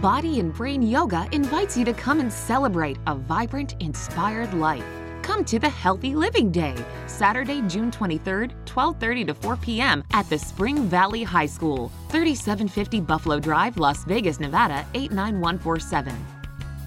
Body 0.00 0.38
and 0.38 0.54
Brain 0.54 0.80
Yoga 0.80 1.26
invites 1.32 1.76
you 1.76 1.84
to 1.84 1.92
come 1.92 2.20
and 2.20 2.32
celebrate 2.32 2.98
a 3.08 3.16
vibrant, 3.16 3.74
inspired 3.80 4.54
life. 4.54 4.84
Come 5.22 5.44
to 5.46 5.58
the 5.58 5.68
Healthy 5.68 6.14
Living 6.14 6.52
Day, 6.52 6.76
Saturday, 7.08 7.62
June 7.62 7.90
23rd, 7.90 8.52
12:30 8.64 9.26
to 9.26 9.34
4 9.34 9.56
p.m. 9.56 10.04
at 10.12 10.30
the 10.30 10.38
Spring 10.38 10.84
Valley 10.84 11.24
High 11.24 11.46
School, 11.46 11.90
3750 12.10 13.00
Buffalo 13.00 13.40
Drive, 13.40 13.76
Las 13.76 14.04
Vegas, 14.04 14.38
Nevada 14.38 14.86
89147. 14.94 16.37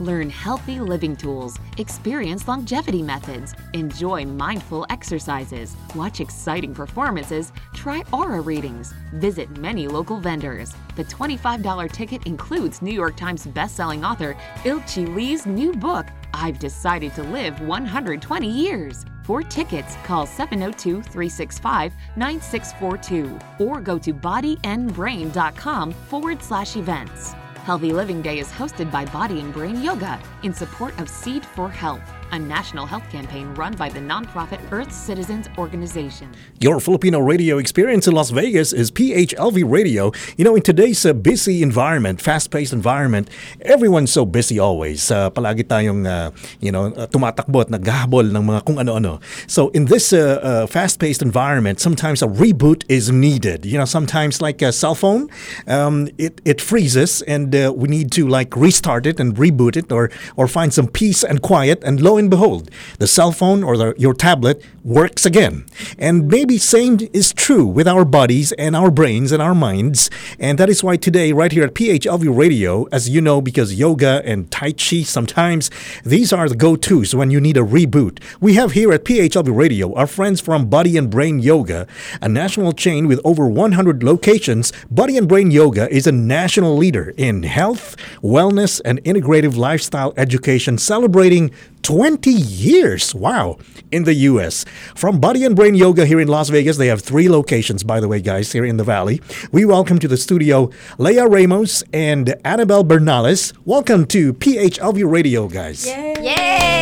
Learn 0.02 0.32
healthy 0.32 0.80
living 0.80 1.16
tools, 1.16 1.60
experience 1.78 2.48
longevity 2.48 3.04
methods, 3.04 3.54
enjoy 3.74 4.26
mindful 4.26 4.88
exercises, 4.90 5.78
watch 5.94 6.20
exciting 6.20 6.74
performances, 6.74 7.54
try 7.76 8.04
aura 8.12 8.42
readings, 8.42 8.96
visit 9.14 9.56
many 9.60 9.88
local 9.88 10.20
vendors. 10.20 10.74
The 10.96 11.04
$25 11.04 11.92
ticket 11.92 12.26
includes 12.26 12.82
New 12.82 12.94
York 12.94 13.16
Times 13.16 13.46
bestselling 13.46 14.04
author 14.04 14.36
Ilchi 14.64 15.06
Lee's 15.16 15.46
new 15.46 15.72
book, 15.72 16.08
I've 16.34 16.58
Decided 16.58 17.14
to 17.14 17.22
Live 17.22 17.62
120 17.62 18.50
Years. 18.50 19.06
For 19.24 19.44
tickets, 19.44 19.98
call 20.04 20.26
702 20.26 21.04
365 21.04 21.94
9642 22.16 23.64
or 23.64 23.80
go 23.80 24.00
to 24.00 24.16
bodyandbrain.com 24.16 25.92
forward 25.92 26.42
slash 26.42 26.76
events. 26.76 27.36
Healthy 27.64 27.94
Living 27.94 28.24
Day 28.24 28.40
is 28.40 28.48
hosted 28.48 28.92
by 28.92 29.06
Body 29.06 29.40
and 29.40 29.54
Brain 29.54 29.84
Yoga 29.84 30.20
in 30.42 30.52
support 30.52 31.00
of 31.00 31.08
Seed 31.08 31.46
for 31.46 31.70
Health, 31.70 32.02
a 32.32 32.40
national 32.40 32.86
health 32.86 33.04
campaign 33.12 33.54
run 33.56 33.76
by 33.76 33.90
the 33.90 34.00
nonprofit 34.00 34.60
Earth 34.72 34.92
Citizens 34.92 35.50
Organization. 35.58 36.32
Your 36.60 36.80
Filipino 36.80 37.20
radio 37.20 37.58
experience 37.58 38.08
in 38.08 38.14
Las 38.14 38.30
Vegas 38.30 38.72
is 38.72 38.90
PHLV 38.92 39.70
Radio. 39.70 40.12
You 40.38 40.46
know, 40.46 40.56
in 40.56 40.62
today's 40.62 41.06
uh, 41.06 41.14
busy 41.14 41.62
environment, 41.62 42.22
fast-paced 42.22 42.72
environment, 42.72 43.30
everyone's 43.62 44.12
so 44.12 44.26
busy 44.26 44.60
always. 44.60 45.12
Uh, 45.12 45.30
palagi 45.30 45.64
tayong, 45.64 46.08
uh, 46.08 46.32
you 46.62 46.72
know, 46.72 46.86
uh, 46.96 47.08
tumatakbo 47.08 47.62
at 47.62 47.68
naghahabol 47.68 48.32
ng 48.32 48.44
mga 48.48 48.66
kung 48.66 48.80
ano-ano. 48.80 49.20
So 49.48 49.70
in 49.70 49.86
this 49.86 50.14
uh, 50.14 50.40
uh, 50.42 50.68
fast-paced 50.68 51.22
environment, 51.22 51.80
sometimes 51.80 52.22
a 52.22 52.28
reboot 52.28 52.84
is 52.88 53.12
needed. 53.12 53.66
You 53.66 53.78
know, 53.78 53.86
sometimes 53.86 54.42
like 54.42 54.62
a 54.62 54.72
cell 54.72 54.96
phone, 54.96 55.30
um, 55.68 56.08
it, 56.18 56.40
it 56.46 56.62
freezes 56.62 57.22
and 57.24 57.54
uh, 57.54 57.74
we 57.76 57.90
need 57.90 58.12
to 58.14 58.28
like 58.28 58.56
restart 58.56 59.06
it 59.06 59.20
and 59.20 59.36
reboot 59.36 59.76
it 59.76 59.92
or, 59.92 60.10
or 60.38 60.48
find 60.48 60.74
some 60.74 60.88
peace 60.88 61.24
and 61.24 61.42
quiet 61.42 61.84
and 61.84 62.00
lo 62.00 62.21
and 62.22 62.30
behold, 62.30 62.70
the 63.00 63.08
cell 63.08 63.32
phone 63.32 63.64
or 63.64 63.76
the, 63.76 63.96
your 63.98 64.14
tablet 64.14 64.64
works 64.84 65.26
again. 65.26 65.66
And 65.98 66.28
maybe 66.28 66.58
same 66.58 67.00
is 67.14 67.34
true 67.34 67.66
with 67.66 67.88
our 67.88 68.06
bodies 68.06 68.52
and 68.54 68.76
our 68.76 68.92
brains 68.92 69.32
and 69.32 69.42
our 69.42 69.56
minds. 69.56 70.10
And 70.40 70.58
that 70.60 70.70
is 70.70 70.84
why 70.84 70.98
today, 70.98 71.34
right 71.34 71.52
here 71.52 71.64
at 71.64 71.74
PHLV 71.74 72.36
Radio, 72.36 72.86
as 72.92 73.10
you 73.10 73.22
know, 73.22 73.42
because 73.42 73.74
yoga 73.74 74.22
and 74.24 74.50
Tai 74.52 74.74
Chi 74.74 75.02
sometimes 75.02 75.70
these 76.06 76.32
are 76.32 76.48
the 76.48 76.56
go-tos 76.56 77.16
when 77.16 77.32
you 77.32 77.42
need 77.42 77.58
a 77.58 77.62
reboot. 77.62 78.22
We 78.40 78.54
have 78.54 78.74
here 78.74 78.92
at 78.94 79.04
PHLV 79.04 79.56
Radio 79.56 79.94
our 79.96 80.08
friends 80.08 80.40
from 80.42 80.70
Body 80.70 80.98
and 80.98 81.10
Brain 81.10 81.40
Yoga, 81.40 81.88
a 82.22 82.30
national 82.30 82.74
chain 82.74 83.08
with 83.08 83.20
over 83.24 83.48
100 83.48 84.04
locations. 84.04 84.72
Body 84.92 85.18
and 85.18 85.28
Brain 85.28 85.50
Yoga 85.50 85.92
is 85.92 86.06
a 86.06 86.12
national 86.12 86.78
leader 86.78 87.14
in 87.18 87.44
health, 87.44 87.98
wellness, 88.22 88.80
and 88.86 89.04
integrative 89.04 89.56
lifestyle 89.58 90.14
education, 90.18 90.78
celebrating 90.78 91.52
20 91.84 92.32
years. 92.32 93.14
Wow. 93.16 93.58
In 93.92 94.04
the 94.04 94.14
US. 94.14 94.66
From 94.96 95.20
Body 95.20 95.44
and 95.44 95.56
Brain 95.56 95.76
Yoga 95.76 96.06
here 96.06 96.20
in 96.20 96.28
Las 96.28 96.50
Vegas, 96.50 96.78
they 96.78 96.88
have 96.88 97.02
three 97.02 97.28
locations, 97.30 97.84
by 97.84 98.00
the 98.00 98.08
way, 98.08 98.22
guys, 98.22 98.52
here 98.52 98.66
in 98.66 98.78
the 98.78 98.84
Valley. 98.84 99.22
We 99.52 99.66
welcome 99.66 100.00
to 100.00 100.08
the 100.08 100.18
studio 100.18 100.70
Leah 100.98 101.28
Ramos 101.28 101.84
and 101.94 102.36
Annabelle 102.46 102.84
Bernales. 102.84 103.54
Welcome 103.66 104.06
to 104.08 104.34
PHLV 104.34 105.10
Radio, 105.12 105.48
guys. 105.48 105.86
Yay. 105.86 106.16
Yay! 106.22 106.81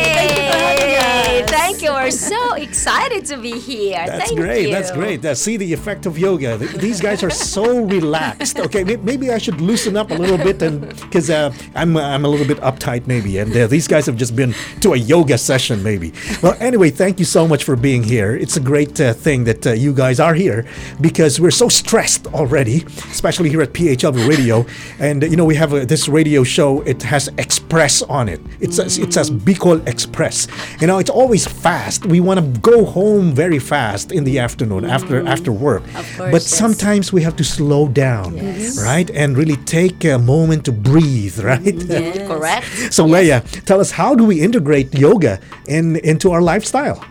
Thank 1.70 1.82
you. 1.84 1.92
We're 1.92 2.10
so 2.10 2.54
excited 2.54 3.24
to 3.26 3.36
be 3.36 3.56
here. 3.56 4.02
That's 4.04 4.24
Thank 4.24 4.40
great. 4.40 4.66
you. 4.66 4.72
That's 4.72 4.90
great. 4.90 5.24
Uh, 5.24 5.36
see 5.36 5.56
the 5.56 5.72
effect 5.72 6.04
of 6.04 6.18
yoga. 6.18 6.56
These 6.56 7.00
guys 7.00 7.22
are 7.22 7.30
so 7.30 7.84
relaxed. 7.84 8.58
Okay, 8.58 8.82
maybe 8.82 9.30
I 9.30 9.38
should 9.38 9.60
loosen 9.60 9.96
up 9.96 10.10
a 10.10 10.14
little 10.14 10.36
bit, 10.36 10.60
and 10.62 10.88
because 10.88 11.30
uh, 11.30 11.54
I'm 11.76 11.96
I'm 11.96 12.24
a 12.24 12.28
little 12.28 12.46
bit 12.46 12.58
uptight, 12.58 13.06
maybe. 13.06 13.38
And 13.38 13.56
uh, 13.56 13.68
these 13.68 13.86
guys 13.86 14.06
have 14.06 14.16
just 14.16 14.34
been 14.34 14.52
to 14.80 14.94
a 14.94 14.96
yoga 14.96 15.38
session, 15.38 15.80
maybe. 15.80 16.12
Well, 16.42 16.56
anyway, 16.58 16.90
thank 16.90 17.20
you 17.20 17.24
so 17.24 17.46
much 17.46 17.62
for 17.62 17.76
being 17.76 18.02
here. 18.02 18.34
It's 18.34 18.56
a 18.56 18.60
great 18.60 19.00
uh, 19.00 19.12
thing 19.12 19.44
that 19.44 19.64
uh, 19.64 19.72
you 19.72 19.92
guys 19.94 20.18
are 20.18 20.34
here 20.34 20.66
because 21.00 21.38
we're 21.38 21.52
so 21.52 21.68
stressed 21.68 22.26
already, 22.34 22.84
especially 23.12 23.48
here 23.48 23.62
at 23.62 23.72
PHL 23.72 24.28
Radio. 24.28 24.66
And 24.98 25.22
you 25.22 25.36
know, 25.36 25.44
we 25.44 25.54
have 25.54 25.72
uh, 25.72 25.84
this 25.84 26.08
radio 26.08 26.42
show. 26.42 26.80
It 26.80 27.04
has 27.04 27.28
Express 27.38 28.02
on 28.02 28.28
it. 28.28 28.40
It 28.58 28.74
says 28.74 28.98
it 28.98 29.12
says 29.12 29.30
Bicol 29.30 29.86
Express. 29.86 30.48
You 30.80 30.88
know, 30.88 30.98
it's 30.98 31.10
always 31.10 31.46
fast. 31.60 32.06
We 32.06 32.20
want 32.20 32.40
to 32.40 32.60
go 32.60 32.84
home 32.84 33.32
very 33.34 33.58
fast 33.58 34.12
in 34.12 34.24
the 34.24 34.38
afternoon 34.38 34.84
after 34.84 35.20
mm-hmm. 35.20 35.28
after 35.28 35.52
work. 35.52 35.82
Of 35.94 36.06
course, 36.16 36.32
but 36.34 36.42
yes. 36.42 36.46
sometimes 36.46 37.12
we 37.12 37.22
have 37.22 37.36
to 37.36 37.44
slow 37.44 37.88
down, 37.88 38.36
Yes. 38.36 38.80
right, 38.82 39.08
and 39.10 39.36
really 39.36 39.56
take 39.78 40.04
a 40.04 40.18
moment 40.18 40.64
to 40.64 40.72
breathe, 40.72 41.38
right? 41.52 41.60
Mm-hmm. 41.60 41.92
Yes. 41.92 42.28
Correct. 42.28 42.66
So 42.92 43.04
Leia, 43.04 43.44
tell 43.64 43.80
us 43.80 43.90
how 43.90 44.14
do 44.14 44.24
we 44.24 44.40
integrate 44.40 44.94
yoga 44.94 45.40
in 45.68 45.96
into 45.96 46.32
our 46.32 46.42
lifestyle? 46.42 47.04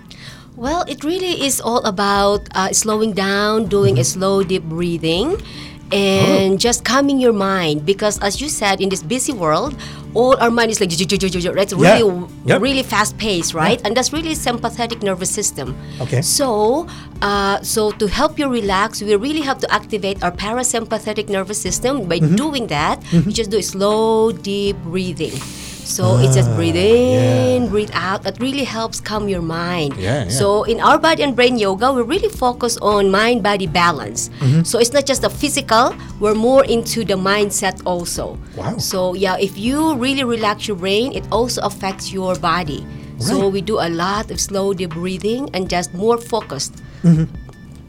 Well, 0.60 0.84
it 0.92 1.06
really 1.08 1.48
is 1.48 1.62
all 1.62 1.80
about 1.88 2.50
uh, 2.52 2.74
slowing 2.74 3.14
down, 3.14 3.72
doing 3.72 3.96
a 3.96 4.04
mm-hmm. 4.04 4.20
slow, 4.20 4.44
deep 4.44 4.68
breathing, 4.68 5.40
and 5.92 6.60
just 6.60 6.84
calming 6.86 7.20
your 7.20 7.34
mind. 7.34 7.86
Because, 7.86 8.20
as 8.20 8.42
you 8.42 8.50
said, 8.50 8.82
in 8.82 8.90
this 8.90 9.04
busy 9.04 9.34
world, 9.34 9.76
all 10.14 10.36
our 10.42 10.50
mind 10.52 10.72
is 10.72 10.80
like 10.82 10.90
right, 11.56 11.64
it's 11.72 11.74
Yeah. 11.74 11.98
really, 12.02 12.26
Yep. 12.46 12.62
really 12.62 12.84
fast 12.84 13.18
paced, 13.18 13.54
right? 13.54 13.80
And 13.86 13.96
that's 13.96 14.12
really 14.14 14.34
sympathetic 14.36 15.04
nervous 15.04 15.30
system. 15.30 15.76
Okay. 16.02 16.22
So, 16.22 16.88
uh, 17.22 17.62
so 17.62 17.92
to 17.92 18.08
help 18.08 18.40
you 18.40 18.48
relax, 18.50 19.02
we 19.02 19.16
really 19.16 19.42
have 19.42 19.60
to 19.60 19.72
activate 19.72 20.24
our 20.24 20.32
parasympathetic 20.32 21.30
nervous 21.30 21.62
system. 21.62 22.06
By 22.10 22.20
Mm-hmm. 22.20 22.36
doing 22.36 22.68
that, 22.68 23.02
you 23.14 23.32
just 23.32 23.50
do 23.52 23.62
slow, 23.62 24.32
deep 24.32 24.78
breathing. 24.84 25.34
So 25.90 26.18
it's 26.22 26.36
just 26.36 26.54
breathe 26.54 26.78
in, 26.78 27.68
breathe 27.68 27.90
out. 27.94 28.22
That 28.22 28.40
really 28.40 28.64
helps 28.64 29.02
calm 29.02 29.28
your 29.28 29.42
mind. 29.42 29.98
Yeah, 29.98 30.24
yeah. 30.24 30.30
So 30.30 30.64
in 30.64 30.80
our 30.80 31.00
body 31.00 31.24
and 31.24 31.36
brain 31.36 31.58
yoga, 31.58 31.92
we 31.92 32.04
really 32.04 32.30
focus 32.30 32.78
on 32.78 33.10
mind 33.10 33.42
body 33.42 33.66
balance. 33.66 34.30
Mm-hmm. 34.40 34.64
So 34.64 34.78
it's 34.78 34.94
not 34.94 35.08
just 35.08 35.24
the 35.24 35.32
physical, 35.32 35.96
we're 36.20 36.36
more 36.36 36.64
into 36.64 37.04
the 37.04 37.16
mindset 37.16 37.82
also. 37.86 38.38
Wow. 38.56 38.78
So 38.78 39.16
yeah, 39.16 39.38
if 39.42 39.58
you 39.58 39.96
really 39.96 40.24
relax 40.24 40.68
your 40.68 40.78
brain, 40.78 41.12
it 41.14 41.26
also 41.32 41.62
affects 41.64 42.14
your 42.14 42.36
body. 42.36 42.86
Right. 42.86 43.24
So 43.24 43.50
we 43.50 43.62
do 43.62 43.80
a 43.80 43.90
lot 43.90 44.30
of 44.30 44.40
slow 44.40 44.74
deep 44.74 44.92
breathing 44.92 45.50
and 45.56 45.68
just 45.68 45.94
more 45.96 46.20
focused. 46.20 46.84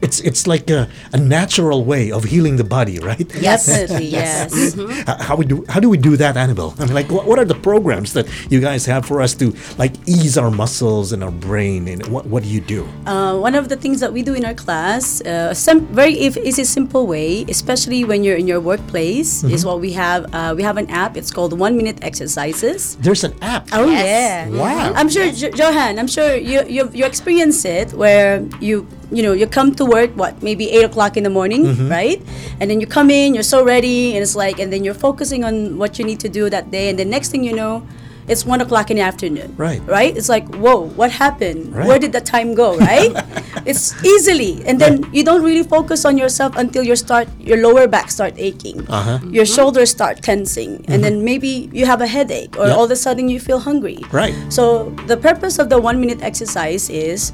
It's 0.01 0.19
it's 0.21 0.47
like 0.47 0.69
a, 0.69 0.89
a 1.13 1.17
natural 1.17 1.85
way 1.85 2.11
of 2.11 2.23
healing 2.23 2.55
the 2.57 2.63
body, 2.63 2.97
right? 2.99 3.27
Definitely, 3.41 4.07
yes. 4.07 4.51
Mm-hmm. 4.53 4.91
H- 5.09 5.21
How 5.27 5.35
we 5.35 5.45
do 5.45 5.63
how 5.69 5.79
do 5.79 5.89
we 5.89 5.97
do 5.97 6.17
that, 6.17 6.37
Annabelle? 6.37 6.73
I 6.79 6.85
mean, 6.85 6.93
like, 6.93 7.09
what, 7.11 7.25
what 7.27 7.37
are 7.39 7.45
the 7.45 7.55
programs 7.69 8.13
that 8.13 8.25
you 8.49 8.59
guys 8.59 8.85
have 8.85 9.05
for 9.05 9.21
us 9.21 9.33
to 9.35 9.53
like 9.77 9.93
ease 10.07 10.37
our 10.37 10.49
muscles 10.51 11.11
and 11.13 11.23
our 11.23 11.31
brain? 11.31 11.87
And 11.87 12.05
what 12.07 12.25
what 12.25 12.43
do 12.43 12.49
you 12.49 12.61
do? 12.61 12.87
Uh, 13.05 13.37
one 13.37 13.53
of 13.55 13.69
the 13.69 13.75
things 13.77 13.99
that 13.99 14.11
we 14.11 14.21
do 14.23 14.33
in 14.33 14.43
our 14.45 14.55
class, 14.55 15.21
uh, 15.21 15.53
some 15.53 15.85
very 15.93 16.13
if 16.19 16.35
is 16.37 16.57
a 16.59 16.65
simple 16.65 17.05
way, 17.07 17.45
especially 17.47 18.03
when 18.03 18.23
you're 18.23 18.37
in 18.37 18.47
your 18.47 18.59
workplace, 18.59 19.43
is 19.45 19.65
what 19.65 19.79
we 19.79 19.93
have. 19.93 20.25
Uh, 20.33 20.53
we 20.57 20.63
have 20.63 20.77
an 20.77 20.89
app. 20.89 21.15
It's 21.15 21.31
called 21.31 21.53
One 21.57 21.77
Minute 21.77 21.99
Exercises. 22.01 22.95
There's 22.97 23.23
an 23.23 23.33
app. 23.41 23.67
Oh 23.71 23.85
Yes. 23.89 24.49
yeah! 24.49 24.57
Wow. 24.57 24.93
I'm 24.95 25.09
sure, 25.09 25.31
jo- 25.31 25.53
Johan. 25.53 25.99
I'm 25.99 26.07
sure 26.07 26.35
you 26.35 26.63
you 26.67 26.89
you 26.93 27.05
experience 27.05 27.65
it 27.65 27.93
where 27.93 28.41
you 28.59 28.87
you 29.11 29.21
know 29.23 29.33
you 29.33 29.47
come 29.47 29.75
to 29.75 29.85
work 29.85 30.11
what 30.15 30.41
maybe 30.41 30.71
eight 30.71 30.83
o'clock 30.83 31.17
in 31.17 31.23
the 31.23 31.29
morning, 31.29 31.65
mm-hmm. 31.65 31.89
right? 31.89 32.21
And 32.59 32.69
then 32.69 32.79
you 32.79 32.87
come 32.87 33.09
in, 33.09 33.33
you're 33.33 33.43
so 33.43 33.63
ready, 33.63 34.15
and 34.15 34.23
it's 34.23 34.35
like, 34.35 34.59
and 34.59 34.71
then 34.71 34.83
you're 34.83 34.97
focusing 34.97 35.43
on 35.43 35.77
what 35.77 35.99
you 35.99 36.05
need 36.05 36.19
to 36.21 36.29
do 36.29 36.49
that 36.49 36.71
day, 36.71 36.89
and 36.89 36.97
the 36.97 37.05
next 37.05 37.29
thing 37.29 37.43
you 37.43 37.53
know. 37.53 37.83
it's 38.27 38.45
one 38.45 38.61
o'clock 38.61 38.89
in 38.89 38.97
the 38.97 39.03
afternoon. 39.03 39.53
Right. 39.57 39.81
Right. 39.85 40.15
It's 40.15 40.29
like 40.29 40.47
whoa, 40.55 40.87
what 40.95 41.11
happened? 41.11 41.75
Right. 41.75 41.87
Where 41.87 41.99
did 41.99 42.13
the 42.13 42.21
time 42.21 42.53
go? 42.53 42.77
Right. 42.77 43.11
it's 43.65 43.97
easily, 44.05 44.63
and 44.65 44.79
then 44.79 45.03
you 45.11 45.23
don't 45.23 45.43
really 45.43 45.63
focus 45.63 46.05
on 46.05 46.17
yourself 46.17 46.55
until 46.55 46.83
your 46.83 46.95
start 46.95 47.27
your 47.39 47.57
lower 47.57 47.87
back 47.87 48.11
start 48.11 48.33
aching. 48.37 48.87
Uh-huh. 48.87 49.19
Your 49.27 49.43
mm-hmm. 49.43 49.55
shoulders 49.55 49.89
start 49.89 50.21
tensing, 50.21 50.85
and 50.87 51.01
mm-hmm. 51.01 51.01
then 51.01 51.25
maybe 51.25 51.69
you 51.73 51.85
have 51.85 52.01
a 52.01 52.07
headache, 52.07 52.55
or 52.57 52.67
Yeah. 52.67 52.75
all 52.75 52.85
of 52.85 52.91
a 52.91 52.95
sudden 52.95 53.27
you 53.27 53.39
feel 53.39 53.59
hungry. 53.59 53.99
Right. 54.11 54.35
So 54.49 54.89
the 55.07 55.17
purpose 55.17 55.59
of 55.59 55.69
the 55.69 55.79
one 55.79 55.99
minute 55.99 56.21
exercise 56.21 56.89
is 56.89 57.33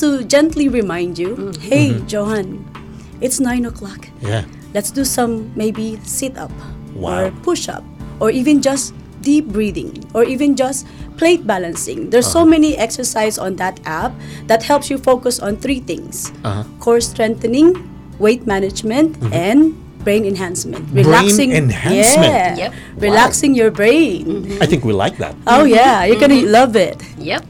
to 0.00 0.24
gently 0.24 0.68
remind 0.68 1.18
you, 1.18 1.52
hey, 1.60 1.98
Johan, 2.08 2.64
it's 3.20 3.40
nine 3.40 3.64
o'clock. 3.66 4.08
Yeah. 4.20 4.44
Let's 4.74 4.90
do 4.90 5.04
some 5.04 5.50
maybe 5.56 5.98
sit 6.04 6.36
up 6.36 6.52
Wow. 6.94 7.26
or 7.26 7.30
push 7.42 7.68
up 7.68 7.84
or 8.20 8.30
even 8.30 8.60
just 8.62 8.92
deep 9.22 9.48
breathing 9.48 10.04
or 10.14 10.24
even 10.24 10.54
just 10.56 10.86
plate 11.16 11.46
balancing. 11.46 12.10
There's 12.10 12.26
Uh-huh. 12.30 12.44
so 12.44 12.48
many 12.48 12.76
exercise 12.76 13.38
on 13.38 13.56
that 13.56 13.80
app 13.86 14.12
that 14.46 14.62
helps 14.62 14.90
you 14.90 14.98
focus 14.98 15.40
on 15.40 15.56
three 15.58 15.80
things: 15.80 16.30
Uh-huh. 16.44 16.64
core 16.78 17.00
strengthening, 17.02 17.74
weight 18.18 18.46
management, 18.46 19.18
and 19.34 19.74
brain 20.06 20.24
enhancement. 20.24 20.86
Mm-hmm. 20.94 21.50
enhancement. 21.50 22.32
Yeah. 22.32 22.56
Yep. 22.56 22.70
Relaxing 23.02 23.54
your 23.54 23.70
brain. 23.74 24.46
I 24.62 24.66
think 24.66 24.84
we 24.86 24.92
like 24.94 25.18
that. 25.18 25.34
Oh 25.46 25.64
yeah, 25.66 26.04
you're 26.06 26.20
gonna 26.22 26.46
love 26.46 26.76
it. 26.76 26.96
Yep. 27.18 27.44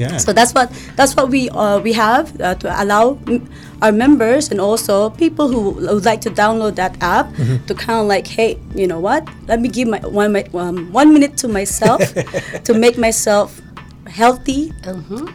Yeah. 0.00 0.16
So 0.18 0.32
that's 0.32 0.52
what 0.56 0.68
that's 0.96 1.12
what 1.16 1.28
we 1.28 1.50
uh, 1.50 1.78
we 1.84 1.92
have 1.92 2.32
uh, 2.40 2.54
to 2.62 2.68
allow 2.82 3.18
m- 3.28 3.44
our 3.82 3.92
members 3.92 4.50
and 4.50 4.60
also 4.60 5.10
people 5.10 5.48
who 5.52 5.60
would 5.76 6.04
like 6.04 6.20
to 6.26 6.30
download 6.30 6.74
that 6.76 6.96
app 7.00 7.28
Mm-hmm. 7.36 7.64
to 7.68 7.72
kind 7.74 7.98
of 8.00 8.06
like, 8.06 8.26
hey, 8.26 8.58
you 8.74 8.86
know 8.86 9.00
what? 9.00 9.22
Let 9.48 9.60
me 9.60 9.68
give 9.68 9.88
my 9.88 10.00
one 10.00 10.32
mi- 10.32 10.48
um, 10.54 10.90
one 10.92 11.12
minute 11.12 11.36
to 11.44 11.48
myself 11.48 12.00
to 12.66 12.72
make 12.74 12.96
myself 12.98 13.60
healthy, 14.10 14.72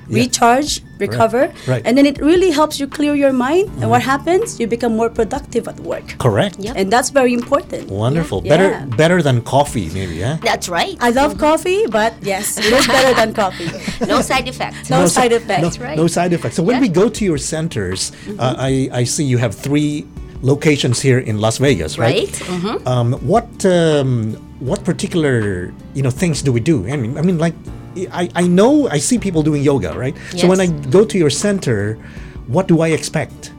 recharge, 0.08 0.82
recover, 1.00 1.52
Right. 1.68 1.82
and 1.86 1.98
then 1.98 2.06
it 2.06 2.20
really 2.22 2.52
helps 2.52 2.80
you 2.80 2.88
clear 2.88 3.16
your 3.16 3.34
mind. 3.34 3.70
And 3.82 3.90
what 3.90 4.02
happens? 4.02 4.60
You 4.60 4.68
become 4.68 4.96
more 4.96 5.10
productive 5.10 5.68
at 5.68 5.80
work, 5.80 6.18
Correct. 6.20 6.58
Yep. 6.60 6.74
and 6.78 6.92
that's 6.94 7.10
very 7.10 7.34
important. 7.34 7.90
Wonderful. 7.90 8.42
Yeah. 8.44 8.50
Better 8.54 8.70
Yeah. 8.70 8.86
better 9.04 9.20
than 9.22 9.42
coffee, 9.42 9.90
maybe, 9.94 10.16
yeah? 10.16 10.38
That's 10.44 10.68
right. 10.70 10.96
I 11.00 11.10
love 11.12 11.38
coffee, 11.38 11.88
but 11.90 12.14
yes, 12.22 12.58
it 12.58 12.72
is 12.80 12.86
better 12.88 13.14
than 13.16 13.34
coffee. 13.34 13.70
No 14.16 14.22
side 14.22 14.48
effects. 14.48 14.90
No, 14.90 15.06
si- 15.08 15.14
side 15.20 15.32
effects. 15.32 15.80
No, 15.80 15.86
right. 15.86 15.98
no 15.98 16.08
side 16.08 16.32
effects. 16.34 16.56
So 16.60 16.64
when 16.64 16.80
we 16.82 16.90
go 16.90 17.10
to 17.10 17.22
your 17.26 17.38
centers, 17.40 18.12
uh, 18.40 18.56
I, 18.58 18.90
I 18.92 19.04
see 19.06 19.24
you 19.24 19.38
have 19.40 19.56
three 19.56 20.06
locations 20.42 21.00
here 21.02 21.20
in 21.20 21.40
Las 21.40 21.58
Vegas, 21.58 21.98
right? 21.98 22.28
Right. 22.28 22.34
Mhm. 22.62 22.76
Um, 22.88 23.10
what 23.32 23.48
um, 23.66 24.36
what 24.60 24.84
particular 24.84 25.72
you 25.96 26.04
know 26.04 26.12
things 26.12 26.42
do 26.44 26.52
we 26.52 26.60
do? 26.60 26.86
I 26.92 26.98
mean, 26.98 27.18
I 27.18 27.22
mean, 27.22 27.38
like 27.40 27.56
I, 28.12 28.30
I 28.36 28.48
know 28.48 28.88
I 28.90 29.00
see 29.00 29.18
people 29.18 29.42
doing 29.44 29.64
yoga, 29.64 29.98
right? 29.98 30.16
So 30.36 30.48
when 30.50 30.60
I 30.60 30.68
go 30.92 31.06
to 31.06 31.18
your 31.18 31.30
center, 31.30 31.96
what 32.48 32.68
do 32.68 32.82
I 32.82 32.90
expect? 32.90 33.52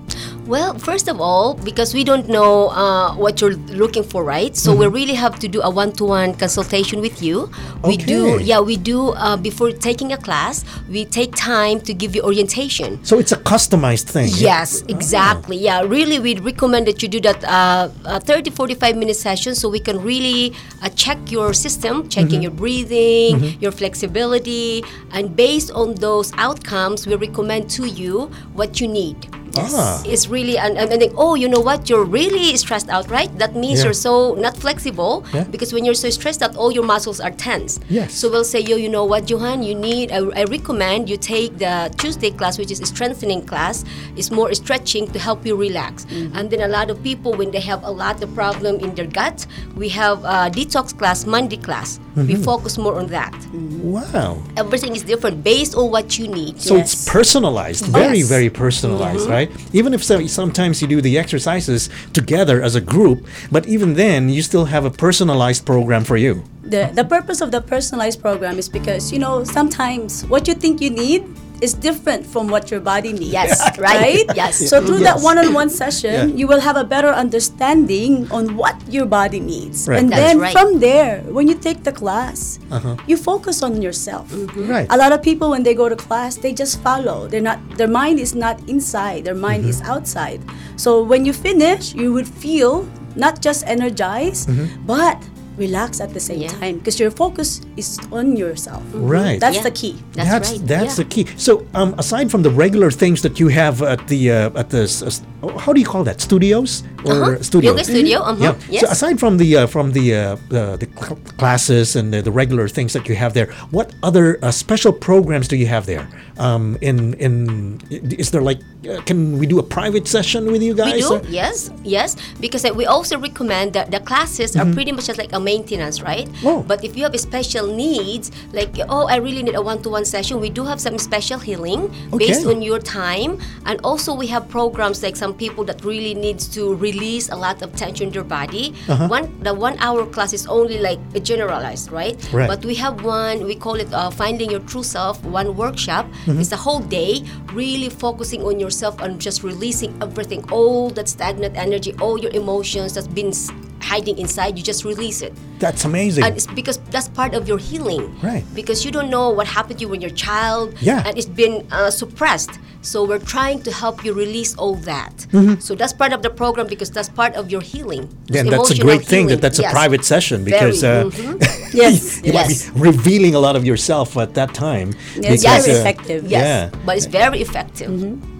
Well, 0.46 0.78
first 0.78 1.08
of 1.08 1.20
all, 1.20 1.54
because 1.54 1.92
we 1.92 2.04
don't 2.04 2.28
know 2.28 2.68
uh, 2.68 3.14
what 3.16 3.40
you're 3.40 3.56
looking 3.74 4.04
for, 4.04 4.22
right? 4.22 4.54
So 4.54 4.74
we 4.74 4.86
really 4.86 5.14
have 5.14 5.40
to 5.40 5.48
do 5.48 5.60
a 5.60 5.68
one-to-one 5.68 6.34
consultation 6.34 7.00
with 7.00 7.20
you. 7.20 7.50
We 7.82 7.96
do, 7.96 8.38
yeah, 8.40 8.60
we 8.60 8.76
do. 8.76 9.10
Uh, 9.10 9.36
before 9.36 9.72
taking 9.72 10.12
a 10.12 10.16
class, 10.16 10.64
we 10.88 11.04
take 11.04 11.34
time 11.34 11.80
to 11.80 11.92
give 11.92 12.14
you 12.14 12.22
orientation. 12.22 13.04
So 13.04 13.18
it's 13.18 13.32
a 13.32 13.36
customized 13.36 14.04
thing. 14.04 14.28
Yes, 14.36 14.82
exactly. 14.82 15.56
Yeah, 15.56 15.82
really, 15.82 16.20
we 16.20 16.38
recommend 16.38 16.86
that 16.86 17.02
you 17.02 17.08
do 17.08 17.20
that 17.20 17.42
uh, 17.42 17.88
uh, 18.04 18.20
30, 18.20 18.50
45 18.50 18.96
minute 18.96 19.16
session 19.16 19.56
so 19.56 19.68
we 19.68 19.80
can 19.80 20.00
really 20.00 20.54
uh, 20.80 20.88
check 20.90 21.18
your 21.30 21.54
system, 21.54 22.08
checking 22.08 22.40
your 22.42 22.52
breathing, 22.52 23.58
your 23.60 23.72
flexibility, 23.72 24.84
and 25.10 25.34
based 25.34 25.72
on 25.72 25.94
those 25.96 26.32
outcomes, 26.34 27.04
we 27.04 27.16
recommend 27.16 27.68
to 27.70 27.86
you 27.86 28.30
what 28.54 28.80
you 28.80 28.86
need. 28.86 29.16
Ah. 29.58 30.02
It's 30.04 30.28
really, 30.28 30.58
and, 30.58 30.76
and, 30.78 30.92
and 30.92 31.02
then, 31.02 31.12
oh, 31.16 31.34
you 31.34 31.48
know 31.48 31.60
what? 31.60 31.88
You're 31.88 32.04
really 32.04 32.56
stressed 32.56 32.88
out, 32.88 33.10
right? 33.10 33.30
That 33.38 33.54
means 33.54 33.78
Yeah. 33.78 33.86
you're 33.86 33.92
so 34.08 34.34
not 34.34 34.56
flexible 34.56 35.24
Yeah. 35.32 35.44
because 35.44 35.72
when 35.72 35.84
you're 35.84 35.94
so 35.94 36.10
stressed 36.10 36.42
out, 36.42 36.56
all 36.56 36.72
your 36.72 36.84
muscles 36.84 37.20
are 37.20 37.30
tense. 37.30 37.80
Yes. 37.88 38.14
So 38.14 38.30
we'll 38.30 38.44
say, 38.44 38.60
yo, 38.60 38.76
you 38.76 38.88
know 38.88 39.04
what, 39.04 39.28
Johan, 39.30 39.62
you 39.62 39.74
need, 39.74 40.12
I, 40.12 40.18
I 40.40 40.44
recommend 40.44 41.08
you 41.10 41.16
take 41.16 41.58
the 41.58 41.92
Tuesday 41.98 42.30
class, 42.30 42.58
which 42.58 42.70
is 42.70 42.80
a 42.80 42.86
strengthening 42.86 43.44
class. 43.46 43.84
It's 44.16 44.30
more 44.30 44.52
stretching 44.54 45.10
to 45.12 45.18
help 45.18 45.44
you 45.46 45.56
relax. 45.56 46.04
Mm-hmm. 46.06 46.36
And 46.36 46.50
then 46.50 46.60
a 46.60 46.68
lot 46.68 46.90
of 46.90 47.02
people, 47.02 47.32
when 47.34 47.50
they 47.50 47.60
have 47.60 47.82
a 47.84 47.90
lot 47.90 48.22
of 48.22 48.34
problem 48.34 48.76
in 48.80 48.94
their 48.94 49.06
gut, 49.06 49.46
we 49.76 49.88
have 49.90 50.24
a 50.24 50.50
detox 50.50 50.96
class, 50.96 51.26
Monday 51.26 51.56
class. 51.56 52.00
We 52.16 52.22
mm-hmm. 52.22 52.42
focus 52.42 52.78
more 52.78 52.96
on 52.98 53.06
that. 53.08 53.32
Mm-hmm. 53.32 53.92
Wow. 53.92 54.42
Everything 54.56 54.94
is 54.96 55.02
different 55.02 55.42
based 55.44 55.74
on 55.74 55.90
what 55.90 56.18
you 56.18 56.28
need. 56.28 56.60
So 56.60 56.76
it's 56.76 57.08
personalized, 57.08 57.86
very, 57.86 58.18
Yes. 58.18 58.28
very 58.28 58.50
personalized, 58.50 59.28
right? 59.28 59.45
Even 59.72 59.94
if 59.94 60.02
so, 60.02 60.26
sometimes 60.26 60.82
you 60.82 60.88
do 60.88 61.00
the 61.00 61.18
exercises 61.18 61.88
together 62.12 62.62
as 62.62 62.74
a 62.74 62.80
group, 62.80 63.26
but 63.50 63.66
even 63.66 63.94
then, 63.94 64.28
you 64.28 64.42
still 64.42 64.66
have 64.66 64.84
a 64.84 64.90
personalized 64.90 65.64
program 65.64 66.04
for 66.04 66.16
you. 66.16 66.42
the 66.66 66.90
the 66.94 67.04
purpose 67.04 67.40
of 67.40 67.50
the 67.50 67.60
personalized 67.60 68.20
program 68.20 68.58
is 68.58 68.68
because 68.68 69.12
you 69.12 69.18
know 69.18 69.44
sometimes 69.44 70.26
what 70.26 70.48
you 70.48 70.54
think 70.54 70.80
you 70.80 70.90
need 70.90 71.22
is 71.62 71.72
different 71.74 72.26
from 72.26 72.48
what 72.48 72.70
your 72.70 72.80
body 72.80 73.12
needs. 73.12 73.32
Yes, 73.32 73.60
right. 73.78 74.24
Yes. 74.34 74.58
So 74.68 74.84
through 74.84 75.00
that 75.08 75.20
one-on-one 75.20 75.70
session, 75.70 76.30
Yeah. 76.30 76.36
you 76.36 76.46
will 76.46 76.60
have 76.60 76.76
a 76.76 76.84
better 76.84 77.08
understanding 77.08 78.28
on 78.30 78.56
what 78.56 78.76
your 78.88 79.06
body 79.06 79.40
needs, 79.40 79.88
Right. 79.88 79.98
and 79.98 80.10
That's 80.12 80.20
then 80.20 80.38
right. 80.38 80.52
from 80.52 80.80
there, 80.80 81.22
when 81.32 81.48
you 81.48 81.54
take 81.54 81.84
the 81.84 81.92
class, 81.92 82.58
Uh-huh. 82.70 82.96
you 83.06 83.16
focus 83.16 83.62
on 83.62 83.80
yourself. 83.80 84.28
Right. 84.56 84.86
A 84.90 84.96
lot 84.96 85.12
of 85.12 85.22
people 85.22 85.50
when 85.50 85.62
they 85.62 85.74
go 85.74 85.88
to 85.88 85.96
class, 85.96 86.36
they 86.36 86.52
just 86.52 86.80
follow. 86.82 87.28
They're 87.28 87.44
not. 87.44 87.58
Their 87.80 87.88
mind 87.88 88.18
is 88.20 88.34
not 88.34 88.60
inside. 88.68 89.24
Their 89.24 89.38
mind 89.38 89.64
is 89.64 89.80
Mm-hmm. 89.80 89.92
outside. 89.92 90.40
So 90.76 91.02
when 91.02 91.24
you 91.24 91.32
finish, 91.32 91.94
you 91.94 92.12
would 92.12 92.28
feel 92.28 92.84
not 93.16 93.40
just 93.40 93.64
energized, 93.66 94.48
Mm-hmm. 94.52 94.84
but 94.84 95.16
relaxed 95.58 96.00
at 96.00 96.12
the 96.12 96.20
same 96.20 96.40
Yeah. 96.42 96.48
time 96.60 96.78
because 96.78 97.00
your 97.00 97.10
focus 97.10 97.60
is 97.76 97.98
on 98.12 98.36
yourself. 98.36 98.82
Right. 98.94 99.40
That's 99.40 99.56
Yeah. 99.56 99.62
the 99.62 99.70
key. 99.70 99.94
That's, 100.12 100.30
that's 100.30 100.50
right. 100.52 100.66
that's 100.66 100.98
yeah. 100.98 101.04
the 101.04 101.08
key. 101.10 101.26
So, 101.36 101.66
um, 101.74 101.94
aside 101.98 102.30
from 102.30 102.42
the 102.42 102.50
regular 102.50 102.90
things 102.90 103.22
that 103.22 103.38
you 103.40 103.48
have 103.48 103.82
at 103.82 104.06
the 104.08 104.30
uh, 104.30 104.60
at 104.60 104.68
the 104.70 104.82
s- 104.82 105.02
s- 105.02 105.22
how 105.58 105.72
do 105.72 105.80
you 105.80 105.86
call 105.86 106.04
that 106.04 106.20
studios 106.20 106.82
or 107.04 107.12
Uh-huh. 107.12 107.42
studios? 107.42 107.72
Yoga 107.72 107.84
studio, 107.84 108.18
uh-huh, 108.20 108.42
Yeah. 108.44 108.54
yes. 108.70 108.80
So 108.82 108.88
aside 108.88 109.16
from 109.18 109.38
the 109.38 109.48
uh, 109.56 109.66
from 109.66 109.92
the 109.92 110.06
uh, 110.14 110.20
uh, 110.50 110.76
the 110.82 110.88
cl- 110.98 111.18
classes 111.38 111.96
and 111.96 112.12
the, 112.12 112.20
the 112.22 112.32
regular 112.32 112.68
things 112.68 112.92
that 112.92 113.08
you 113.08 113.14
have 113.16 113.32
there, 113.34 113.48
what 113.70 113.92
other 114.02 114.38
uh, 114.42 114.50
special 114.50 114.92
programs 114.92 115.46
do 115.48 115.56
you 115.56 115.66
have 115.66 115.84
there? 115.86 116.06
Um, 116.38 116.76
in 116.80 117.14
in 117.14 117.78
is 118.18 118.30
there 118.30 118.42
like 118.42 118.60
uh, 118.88 119.00
can 119.08 119.38
we 119.40 119.46
do 119.46 119.58
a 119.58 119.66
private 119.78 120.06
session 120.08 120.52
with 120.52 120.62
you 120.62 120.74
guys? 120.74 121.00
We 121.08 121.18
do, 121.18 121.20
yes, 121.32 121.70
yes, 121.84 122.16
because 122.40 122.62
we 122.76 122.84
also 122.86 123.16
recommend 123.18 123.72
that 123.72 123.90
the 123.90 124.00
classes 124.00 124.56
are 124.56 124.66
pretty 124.76 124.92
much 124.92 125.06
just 125.06 125.18
like 125.18 125.32
a 125.32 125.40
maintenance, 125.40 126.02
right? 126.02 126.28
Mm-hmm. 126.28 126.46
Oh. 126.48 126.60
But 126.66 126.84
if 126.84 126.96
you 126.96 127.02
have 127.04 127.14
special 127.20 127.66
needs, 127.72 128.30
like 128.52 128.72
oh, 128.88 129.06
I 129.08 129.16
really 129.16 129.42
need 129.42 129.54
a 129.56 129.62
one-to-one 129.62 130.04
session, 130.04 130.40
we 130.40 130.50
do 130.50 130.64
have 130.64 130.80
some 130.80 130.98
special 130.98 131.38
healing 131.38 131.88
based 132.16 132.44
on 132.46 132.60
your 132.62 132.80
time, 132.80 133.38
and 133.64 133.80
also 133.84 134.12
we 134.14 134.26
have 134.28 134.44
programs 134.48 135.02
like 135.02 135.16
some 135.16 135.32
people 135.38 135.64
that 135.64 135.84
really 135.84 136.14
needs 136.14 136.48
to 136.48 136.74
release 136.76 137.28
a 137.28 137.36
lot 137.36 137.62
of 137.62 137.74
tension 137.76 138.08
in 138.08 138.12
their 138.12 138.24
body. 138.24 138.74
Uh-huh. 138.88 139.08
One 139.08 139.26
the 139.42 139.54
one-hour 139.54 140.06
class 140.06 140.32
is 140.32 140.46
only 140.46 140.78
like 140.78 141.00
generalized, 141.22 141.90
right? 141.90 142.16
Right. 142.32 142.48
But 142.48 142.64
we 142.64 142.74
have 142.76 143.04
one 143.04 143.44
we 143.44 143.54
call 143.54 143.74
it 143.74 143.92
uh, 143.92 144.10
finding 144.10 144.50
your 144.50 144.60
true 144.60 144.82
self. 144.82 145.22
One 145.24 145.56
workshop. 145.56 146.06
Mm-hmm. 146.24 146.40
It's 146.40 146.52
a 146.52 146.56
whole 146.56 146.80
day, 146.80 147.24
really 147.52 147.88
focusing 147.88 148.42
on 148.42 148.60
yourself 148.60 149.00
and 149.00 149.20
just 149.20 149.42
releasing 149.42 149.96
everything, 150.02 150.44
all 150.50 150.90
that 150.90 151.08
stagnant 151.08 151.56
energy, 151.56 151.94
all 152.00 152.18
your 152.18 152.32
emotions 152.32 152.94
that's 152.94 153.08
been 153.08 153.32
hiding 153.80 154.18
inside. 154.18 154.56
You 154.58 154.64
just 154.64 154.84
release 154.84 155.22
it. 155.22 155.32
That's 155.58 155.84
amazing. 155.84 156.24
And 156.24 156.36
it's 156.36 156.46
because 156.46 156.78
that's 156.90 157.08
part 157.08 157.34
of 157.34 157.48
your 157.48 157.58
healing. 157.58 158.14
Right. 158.20 158.44
Because 158.54 158.84
you 158.84 158.90
don't 158.90 159.10
know 159.10 159.30
what 159.30 159.46
happened 159.46 159.78
to 159.78 159.82
you 159.84 159.88
when 159.88 160.00
you're 160.00 160.10
a 160.10 160.14
child. 160.28 160.74
Yeah. 160.80 161.02
And 161.06 161.16
it's 161.16 161.26
been 161.28 161.66
uh, 161.72 161.90
suppressed. 161.90 162.50
So 162.82 163.04
we're 163.04 163.18
trying 163.18 163.62
to 163.62 163.72
help 163.72 164.04
you 164.04 164.12
release 164.12 164.54
all 164.54 164.76
that. 164.86 165.26
So 165.58 165.74
that's 165.74 165.92
part 165.92 166.12
of 166.12 166.22
the 166.22 166.30
program 166.30 166.66
because 166.68 166.88
that's 166.90 167.08
part 167.08 167.34
of 167.34 167.50
your 167.50 167.60
healing. 167.60 168.08
yeah, 168.28 168.40
and 168.42 168.48
that's 168.52 168.70
a 168.70 168.74
emotional 168.74 168.86
great 168.86 169.04
thing 169.06 169.26
that 169.26 169.40
that's 169.40 169.58
a 169.58 169.64
private 169.70 170.04
session 170.04 170.44
because 170.44 170.84
uh, 170.84 171.04
Mhm. 171.10 171.42
Yes. 171.74 172.22
you 172.24 172.32
might 172.32 172.48
be 172.48 172.80
revealing 172.88 173.34
a 173.34 173.40
lot 173.40 173.56
of 173.56 173.64
yourself 173.66 174.16
at 174.16 174.34
that 174.34 174.54
time. 174.54 174.88
Yes, 175.16 175.42
because, 175.42 175.66
very 175.66 175.76
uh, 175.78 175.80
effective. 175.80 176.20
Yes. 176.30 176.42
Yeah. 176.72 176.80
But 176.86 176.96
it's 176.98 177.06
very 177.06 177.40
effective. 177.40 177.90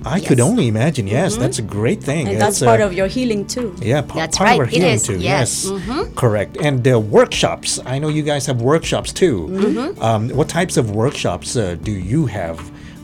I 0.06 0.20
could 0.20 0.38
only 0.38 0.68
imagine. 0.68 1.08
Yes, 1.08 1.37
that's 1.37 1.58
a 1.58 1.62
great 1.78 2.00
thing. 2.00 2.28
And 2.28 2.40
that's 2.40 2.62
uh, 2.62 2.66
part 2.66 2.80
of 2.80 2.92
your 2.92 3.08
healing 3.08 3.44
too. 3.46 3.75
yeah, 3.82 4.02
pa- 4.02 4.14
That's 4.20 4.38
part 4.38 4.52
of 4.52 4.58
our 4.61 4.64
it 4.66 4.70
healing 4.70 4.94
is, 4.94 5.02
too. 5.02 5.18
yes. 5.18 5.66
Mm-hmm. 5.66 6.14
correct. 6.14 6.56
And 6.66 6.87
uh, 6.87 7.00
workshops. 7.10 7.78
I 7.86 7.98
know 7.98 8.08
you 8.08 8.22
guys 8.22 8.46
have 8.46 8.60
workshops 8.62 9.12
too. 9.12 9.46
Mm-hmm. 9.48 10.02
Um, 10.02 10.28
what 10.30 10.48
types 10.48 10.76
of 10.76 10.90
workshops 10.90 11.56
uh, 11.56 11.76
do 11.82 11.92
you 11.92 12.26
have 12.26 12.58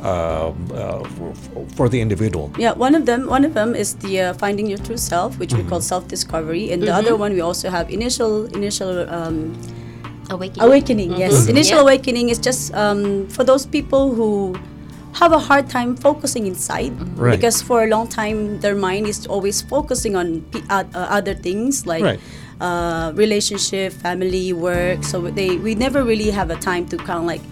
um, 0.05 0.69
uh, 0.75 1.05
for, 1.05 1.35
for 1.77 1.89
the 1.89 2.01
individual? 2.01 2.51
Yeah, 2.59 2.73
one 2.73 2.95
of 2.95 3.07
them 3.07 3.27
one 3.29 3.45
of 3.45 3.55
them 3.55 3.75
is 3.75 3.95
the 3.97 4.21
uh, 4.21 4.35
finding 4.35 4.67
your 4.67 4.79
true 4.79 4.97
self, 4.97 5.39
which 5.39 5.55
we 5.55 5.63
call 5.65 5.81
self 5.81 6.09
discovery, 6.09 6.73
and 6.73 6.83
the 6.83 6.93
other 6.95 7.15
one 7.17 7.33
we 7.33 7.41
also 7.41 7.71
have 7.71 7.91
initial 7.91 8.47
initial 8.57 9.09
um, 9.11 9.55
Awakening. 10.31 10.63
Awakening, 10.65 11.13
yes. 11.19 11.47
Initial 11.49 11.77
Yeah. 11.77 11.83
awakening 11.83 12.29
is 12.31 12.39
just 12.39 12.73
um, 12.75 13.27
for 13.29 13.45
those 13.45 13.67
people 13.67 14.15
who 14.15 14.55
have 15.13 15.33
a 15.33 15.39
hard 15.39 15.69
time 15.69 15.95
focusing 15.95 16.47
inside 16.47 16.93
Right. 17.19 17.37
because 17.37 17.61
for 17.61 17.85
a 17.85 17.87
long 17.87 18.09
time 18.09 18.61
their 18.61 18.75
mind 18.75 19.07
is 19.07 19.27
always 19.27 19.61
focusing 19.61 20.17
on 20.17 20.41
p- 20.53 20.63
uh, 20.71 20.85
uh, 20.95 21.07
other 21.19 21.35
things 21.35 21.87
like 21.87 22.03
Right. 22.03 22.21
Uh, 22.67 23.13
relationship, 23.15 23.93
family, 23.93 24.53
work. 24.53 25.03
So 25.11 25.17
they 25.39 25.57
we 25.67 25.75
never 25.75 26.01
really 26.05 26.31
have 26.31 26.49
a 26.51 26.57
time 26.71 26.85
to 26.93 26.97
kind 26.97 27.19
of 27.23 27.27
like 27.35 27.43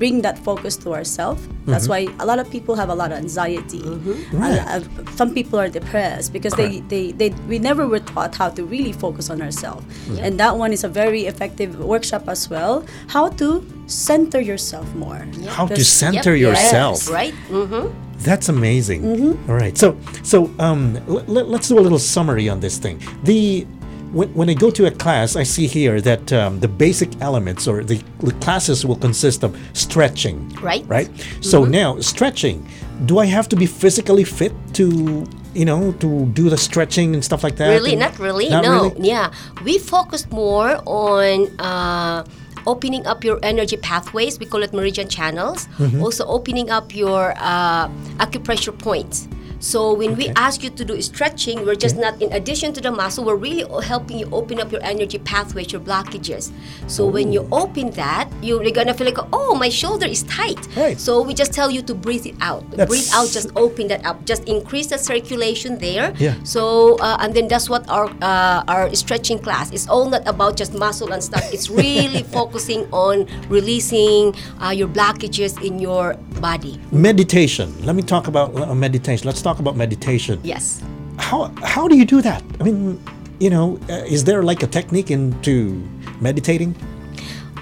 bring 0.00 0.22
that 0.22 0.38
focus 0.38 0.74
to 0.82 0.88
ourselves. 0.98 1.42
That's 1.66 1.86
Mm-hmm. 1.86 2.08
why 2.16 2.24
a 2.24 2.26
lot 2.30 2.38
of 2.42 2.46
people 2.50 2.74
have 2.82 2.88
a 2.88 2.94
lot 3.02 3.10
of 3.12 3.18
anxiety. 3.18 3.82
Uh, 3.84 4.40
uh, 4.40 4.80
some 5.20 5.30
people 5.38 5.58
are 5.60 5.68
depressed 5.68 6.32
because 6.32 6.54
they, 6.60 6.80
they, 6.92 7.12
they 7.12 7.30
we 7.52 7.58
never 7.58 7.84
were 7.86 8.00
taught 8.00 8.32
how 8.40 8.48
to 8.56 8.62
really 8.64 8.92
focus 9.04 9.28
on 9.30 9.42
ourselves. 9.42 9.84
And 10.24 10.40
that 10.40 10.56
one 10.56 10.72
is 10.72 10.84
a 10.84 10.88
very 11.02 11.22
effective 11.32 11.70
workshop 11.92 12.24
as 12.28 12.48
well. 12.48 12.74
How 13.08 13.28
to 13.40 13.48
center 13.86 14.40
yourself 14.40 14.88
more. 14.94 15.20
How 15.58 15.66
to 15.68 15.84
center 15.84 16.34
Yep, 16.34 16.40
yes, 16.48 16.62
yourself. 16.62 16.98
right? 17.20 17.34
Mm-hmm. 17.50 17.86
That's 18.28 18.48
amazing. 18.48 19.00
Mm-hmm. 19.02 19.50
All 19.50 19.56
right. 19.64 19.76
So 19.76 19.88
so 20.22 20.48
um, 20.58 20.96
l- 21.08 21.24
l- 21.28 21.48
let's 21.54 21.68
do 21.68 21.78
a 21.78 21.84
little 21.86 21.98
summary 22.16 22.48
on 22.48 22.60
this 22.60 22.78
thing. 22.78 22.96
The 23.24 23.66
when, 24.12 24.28
when 24.34 24.48
I 24.50 24.54
go 24.54 24.70
to 24.70 24.86
a 24.86 24.90
class, 24.90 25.36
I 25.36 25.42
see 25.44 25.66
here 25.66 26.00
that 26.00 26.32
um, 26.32 26.60
the 26.60 26.68
basic 26.68 27.08
elements 27.20 27.66
or 27.68 27.82
the, 27.84 28.02
the 28.20 28.32
classes 28.40 28.84
will 28.84 28.96
consist 28.96 29.42
of 29.44 29.56
stretching. 29.72 30.48
Right. 30.62 30.84
Right. 30.86 31.08
So 31.40 31.62
Mm-hmm. 31.62 31.70
now 31.70 32.00
stretching. 32.00 32.66
Do 33.06 33.18
I 33.18 33.26
have 33.26 33.48
to 33.48 33.56
be 33.56 33.66
physically 33.66 34.24
fit 34.24 34.52
to 34.74 35.24
you 35.52 35.64
know 35.64 35.90
to 35.98 36.26
do 36.26 36.48
the 36.48 36.56
stretching 36.56 37.14
and 37.14 37.24
stuff 37.24 37.42
like 37.42 37.56
that? 37.56 37.68
Really, 37.70 37.92
And- 37.92 38.00
not 38.00 38.18
really. 38.18 38.48
Not 38.48 38.62
no, 38.64 38.88
really? 38.90 39.08
yeah, 39.08 39.32
we 39.64 39.78
focused 39.78 40.30
more 40.30 40.80
on 40.86 41.48
uh, 41.60 42.24
opening 42.66 43.06
up 43.06 43.24
your 43.24 43.38
energy 43.42 43.76
pathways. 43.76 44.38
We 44.38 44.46
call 44.46 44.62
it 44.62 44.72
meridian 44.72 45.08
channels. 45.08 45.66
Mm-hmm. 45.78 46.02
Also, 46.02 46.24
opening 46.26 46.68
up 46.70 46.94
your 46.94 47.34
uh, 47.38 47.88
acupressure 48.18 48.76
points. 48.78 49.28
So 49.60 49.92
when 49.92 50.16
we 50.16 50.28
ask 50.36 50.64
you 50.64 50.70
to 50.70 50.84
do 50.84 51.00
stretching, 51.02 51.66
we're 51.66 51.74
just 51.76 51.96
not 51.96 52.20
in 52.20 52.32
addition 52.32 52.72
to 52.72 52.80
the 52.80 52.90
muscle. 52.90 53.24
We're 53.24 53.36
really 53.36 53.64
helping 53.84 54.18
you 54.18 54.28
open 54.32 54.58
up 54.58 54.72
your 54.72 54.82
energy 54.82 55.18
pathways, 55.18 55.70
your 55.70 55.82
blockages. 55.82 56.50
So 56.88 57.06
when 57.06 57.30
you 57.30 57.46
open 57.52 57.90
that, 57.92 58.28
you're 58.42 58.64
gonna 58.70 58.94
feel 58.94 59.06
like, 59.06 59.18
oh, 59.32 59.54
my 59.54 59.68
shoulder 59.68 60.06
is 60.06 60.22
tight. 60.24 60.58
Right. 60.74 60.98
So 60.98 61.20
we 61.20 61.34
just 61.34 61.52
tell 61.52 61.70
you 61.70 61.82
to 61.82 61.94
breathe 61.94 62.26
it 62.26 62.36
out. 62.40 62.64
That's- 62.70 62.88
breathe 62.88 63.08
out. 63.12 63.28
Just 63.30 63.50
open 63.54 63.88
that 63.88 64.04
up. 64.06 64.24
Just 64.24 64.44
increase 64.44 64.86
the 64.88 64.96
circulation 64.98 65.76
there. 65.78 66.14
Yeah. 66.16 66.34
So 66.42 66.96
uh, 66.98 67.18
and 67.20 67.34
then 67.34 67.46
that's 67.48 67.68
what 67.68 67.88
our 67.90 68.08
uh, 68.22 68.64
our 68.66 68.94
stretching 68.94 69.38
class 69.38 69.70
It's 69.72 69.88
all 69.88 70.08
not 70.08 70.26
about 70.26 70.56
just 70.56 70.72
muscle 70.72 71.12
and 71.12 71.22
stuff. 71.22 71.44
It's 71.52 71.68
really 71.68 72.22
focusing 72.38 72.88
on 72.92 73.28
releasing 73.48 74.34
uh, 74.62 74.70
your 74.70 74.88
blockages 74.88 75.60
in 75.62 75.78
your 75.78 76.14
body. 76.40 76.80
Meditation. 76.92 77.68
Let 77.84 77.94
me 77.94 78.02
talk 78.02 78.26
about 78.26 78.56
uh, 78.56 78.74
meditation. 78.74 79.26
Let's 79.26 79.42
talk 79.42 79.49
about 79.58 79.76
meditation. 79.76 80.38
Yes. 80.44 80.82
how 81.18 81.52
how 81.62 81.88
do 81.88 81.96
you 81.96 82.04
do 82.04 82.22
that? 82.22 82.42
I 82.60 82.62
mean, 82.64 82.98
you 83.40 83.50
know, 83.50 83.78
uh, 83.88 84.04
is 84.16 84.24
there 84.24 84.42
like 84.42 84.62
a 84.62 84.66
technique 84.66 85.10
into 85.10 85.82
meditating? 86.20 86.74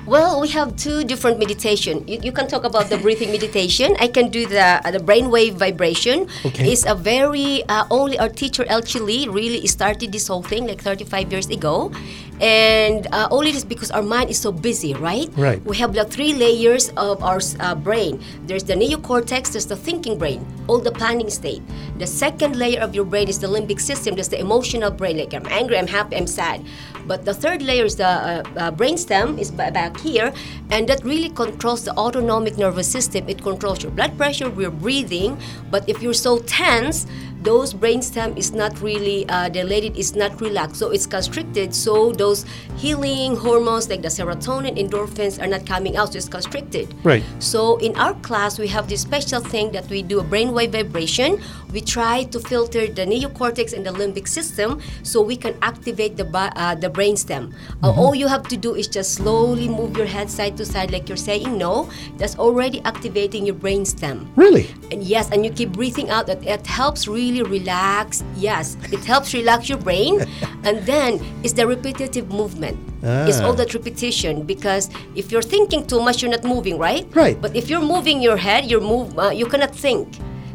Well, 0.09 0.41
we 0.41 0.49
have 0.57 0.75
two 0.77 1.05
different 1.05 1.39
meditation. 1.39 2.09
You, 2.09 2.19
you 2.23 2.33
can 2.33 2.49
talk 2.49 2.65
about 2.65 2.89
the 2.89 2.97
breathing 2.97 3.31
meditation. 3.31 3.95
I 4.01 4.09
can 4.09 4.31
do 4.31 4.47
the 4.47 4.81
uh, 4.81 4.91
the 4.91 5.05
brainwave 5.05 5.61
vibration. 5.61 6.33
Okay. 6.49 6.73
It's 6.73 6.89
a 6.89 6.95
very 6.95 7.61
uh, 7.69 7.85
only 7.91 8.19
our 8.19 8.33
teacher 8.33 8.65
Lee 9.05 9.29
really 9.29 9.67
started 9.67 10.11
this 10.11 10.27
whole 10.27 10.43
thing 10.43 10.67
like 10.67 10.81
35 10.81 11.31
years 11.31 11.53
ago, 11.53 11.93
and 12.41 13.05
uh, 13.13 13.29
only 13.31 13.53
this 13.53 13.69
because 13.69 13.91
our 13.91 14.01
mind 14.01 14.31
is 14.31 14.41
so 14.41 14.51
busy, 14.51 14.95
right? 14.95 15.29
Right. 15.37 15.61
We 15.69 15.77
have 15.77 15.93
the 15.93 16.09
three 16.09 16.33
layers 16.33 16.89
of 16.97 17.23
our 17.23 17.45
uh, 17.61 17.75
brain. 17.75 18.25
There's 18.49 18.65
the 18.65 18.81
neocortex. 18.81 19.53
There's 19.53 19.69
the 19.69 19.77
thinking 19.77 20.17
brain, 20.17 20.41
all 20.69 20.81
the 20.81 20.93
planning 20.93 21.29
state. 21.29 21.61
The 21.99 22.07
second 22.07 22.57
layer 22.57 22.81
of 22.81 22.95
your 22.95 23.05
brain 23.05 23.29
is 23.29 23.39
the 23.41 23.49
limbic 23.49 23.79
system. 23.79 24.17
That's 24.17 24.29
the 24.33 24.41
emotional 24.41 24.91
brain. 24.91 25.19
Like 25.19 25.35
I'm 25.35 25.45
angry, 25.53 25.77
I'm 25.77 25.87
happy, 25.87 26.17
I'm 26.17 26.27
sad. 26.27 26.65
But 27.09 27.25
the 27.25 27.33
third 27.33 27.63
layer 27.63 27.85
is 27.85 27.97
the 27.97 28.07
uh, 28.07 28.43
uh, 28.57 28.71
brainstem 28.71 29.39
is 29.39 29.51
back 29.51 29.98
here, 29.99 30.33
and 30.71 30.89
that 30.89 31.05
really 31.05 31.31
controls 31.31 31.85
the 31.85 31.97
autonomic 31.97 32.57
nervous 32.59 32.91
system. 32.91 33.29
It 33.29 33.43
controls 33.43 33.83
your 33.83 33.93
blood 33.93 34.17
pressure, 34.17 34.49
your 34.59 34.71
breathing. 34.71 35.39
But 35.71 35.89
if 35.89 36.03
you're 36.03 36.15
so 36.15 36.39
tense, 36.39 37.07
those 37.43 37.75
brainstem 37.75 38.37
is 38.37 38.53
not 38.53 38.81
really 38.81 39.29
uh, 39.29 39.49
dilated, 39.49 39.97
it's 39.97 40.15
not 40.15 40.41
relaxed, 40.41 40.77
so 40.77 40.91
it's 40.91 41.07
constricted. 41.07 41.75
So 41.75 42.13
those 42.13 42.45
healing 42.77 43.37
hormones 43.37 43.89
like 43.89 44.03
the 44.03 44.09
serotonin, 44.09 44.79
endorphins 44.79 45.41
are 45.43 45.47
not 45.47 45.67
coming 45.67 45.97
out, 45.97 46.13
so 46.13 46.19
it's 46.19 46.29
constricted. 46.29 46.93
Right. 47.05 47.23
So 47.39 47.77
in 47.79 47.97
our 47.97 48.15
class, 48.21 48.59
we 48.59 48.67
have 48.69 48.89
this 48.89 49.03
special 49.03 49.41
thing 49.41 49.73
that 49.73 49.89
we 49.89 50.03
do 50.03 50.21
a 50.21 50.25
brainwave 50.25 50.73
vibration. 50.73 51.41
We 51.73 51.81
try 51.81 52.25
to 52.25 52.41
filter 52.41 52.87
the 52.87 53.05
neocortex 53.05 53.73
and 53.73 53.85
the 53.85 53.91
limbic 53.91 54.27
system 54.27 54.81
so 55.03 55.23
we 55.23 55.37
can 55.37 55.57
activate 55.63 56.17
the 56.17 56.27
uh, 56.27 56.75
the 56.75 56.89
brainstem. 56.89 57.53
Uh, 57.83 57.93
all 57.93 58.15
you 58.15 58.27
have 58.27 58.49
to 58.49 58.57
do 58.57 58.75
is 58.75 58.89
just 58.89 59.15
slowly 59.15 59.69
move 59.69 59.97
your 59.97 60.07
head 60.07 60.31
side 60.31 60.57
to 60.57 60.65
side 60.65 60.91
like 60.91 61.09
you're 61.09 61.17
saying 61.17 61.59
no. 61.59 61.91
That's 62.17 62.39
already 62.39 62.81
activating 62.85 63.47
your 63.47 63.55
brainstem. 63.55 64.27
Really? 64.37 64.71
And 64.91 65.03
yes, 65.03 65.31
and 65.31 65.45
you 65.45 65.53
keep 65.53 65.73
breathing 65.73 66.11
out. 66.11 66.27
That 66.27 66.43
it 66.45 66.67
helps 66.67 67.07
really 67.07 67.28
relax. 67.33 68.25
Yes, 68.37 68.77
it 68.93 69.05
helps 69.05 69.35
relax 69.35 69.69
your 69.69 69.79
brain, 69.79 70.25
and 70.65 70.79
then 70.87 71.21
it's 71.43 71.53
the 71.55 71.67
repetitive 71.67 72.33
movement. 72.33 72.79
It's 73.03 73.41
all 73.41 73.53
that 73.55 73.75
repetition 73.75 74.43
because 74.43 74.91
if 75.15 75.31
you're 75.31 75.43
thinking 75.43 75.87
too 75.87 76.01
much, 76.01 76.21
you're 76.21 76.31
not 76.33 76.43
moving, 76.43 76.79
right? 76.79 77.07
Right. 77.15 77.41
But 77.41 77.55
if 77.55 77.71
you're 77.71 77.81
moving 77.85 78.21
your 78.21 78.37
head, 78.37 78.65
you're 78.71 78.81
move. 78.81 79.17
Uh, 79.17 79.31
you 79.31 79.47
cannot 79.47 79.75
think. 79.75 80.09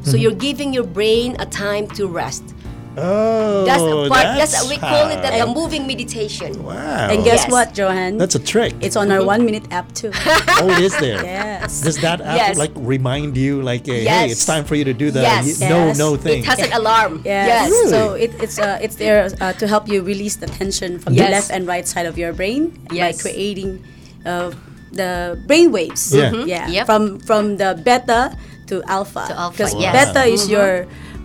So 0.04 0.18
you're 0.18 0.36
giving 0.36 0.74
your 0.74 0.84
brain 0.84 1.38
a 1.40 1.46
time 1.46 1.88
to 1.96 2.08
rest. 2.08 2.53
Oh, 2.96 3.66
That's 3.66 3.82
a 3.82 4.10
part. 4.10 4.38
That's, 4.38 4.70
we 4.70 4.78
call 4.78 5.10
it 5.10 5.22
that 5.26 5.34
a 5.42 5.48
moving 5.52 5.88
meditation. 5.88 6.62
Wow. 6.64 7.10
And 7.10 7.24
guess 7.24 7.44
Yes. 7.44 7.52
what, 7.52 7.78
Johan? 7.78 8.18
That's 8.18 8.36
a 8.36 8.40
trick. 8.40 8.74
it's 8.82 8.96
on 8.96 9.12
our 9.12 9.24
one 9.34 9.46
minute 9.46 9.66
app 9.72 9.92
too. 9.94 10.12
oh, 10.14 10.70
it 10.70 10.80
is 10.84 10.96
there. 11.00 11.24
yes. 11.24 11.82
Does 11.82 11.98
that 12.06 12.22
app 12.22 12.38
Yes. 12.38 12.58
like 12.58 12.72
remind 12.76 13.36
you 13.38 13.62
like, 13.62 13.86
hey, 13.88 14.04
Yes. 14.04 14.32
it's 14.32 14.46
time 14.46 14.64
for 14.64 14.76
you 14.76 14.84
to 14.86 14.94
do 14.94 15.10
the 15.10 15.22
Yes. 15.22 15.60
y- 15.60 15.70
No, 15.70 15.94
no 15.94 16.16
thing? 16.18 16.44
It 16.44 16.46
has 16.46 16.60
an 16.60 16.74
alarm. 16.74 17.22
Yes. 17.26 17.70
Yes. 17.72 17.90
So 17.90 18.14
it, 18.14 18.32
it's 18.42 18.60
uh, 18.60 18.78
it's 18.82 18.96
there 19.02 19.26
uh, 19.42 19.54
to 19.58 19.66
help 19.68 19.88
you 19.90 20.04
release 20.04 20.36
the 20.38 20.48
tension 20.48 21.00
from 21.00 21.14
Yes. 21.14 21.26
the 21.26 21.32
left 21.32 21.50
and 21.52 21.66
right 21.68 21.88
side 21.88 22.06
of 22.06 22.18
your 22.18 22.34
brain 22.34 22.78
Yes. 22.92 23.18
by 23.18 23.22
creating 23.30 23.82
uh, 24.26 24.52
the 24.94 25.40
brain 25.48 25.72
waves. 25.72 26.14
Yeah. 26.14 26.30
Mm-hmm. 26.30 26.46
Mhm. 26.46 26.48
Yeah. 26.48 26.68
Yep. 26.70 26.86
From 26.86 27.04
from 27.26 27.58
the 27.58 27.74
beta 27.74 28.38
to 28.70 28.84
alpha. 28.86 29.26
To 29.28 29.36
alpha, 29.36 29.58
Because 29.58 29.74
yes. 29.82 29.92
beta 30.14 30.24
is 30.30 30.46
Mhm. 30.46 30.52
your 30.54 30.72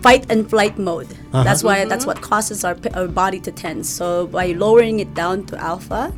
fight 0.01 0.25
and 0.31 0.49
flight 0.49 0.77
mode. 0.77 1.07
Uh-huh. 1.33 1.43
That's 1.43 1.63
why 1.63 1.79
Mm-hmm. 1.79 1.89
that's 1.89 2.05
what 2.05 2.21
causes 2.21 2.63
our, 2.63 2.77
our 2.93 3.07
body 3.07 3.39
to 3.41 3.51
tense. 3.51 3.89
So 3.89 4.27
by 4.27 4.47
lowering 4.53 4.99
it 4.99 5.13
down 5.13 5.45
to 5.47 5.57
alpha 5.57 6.13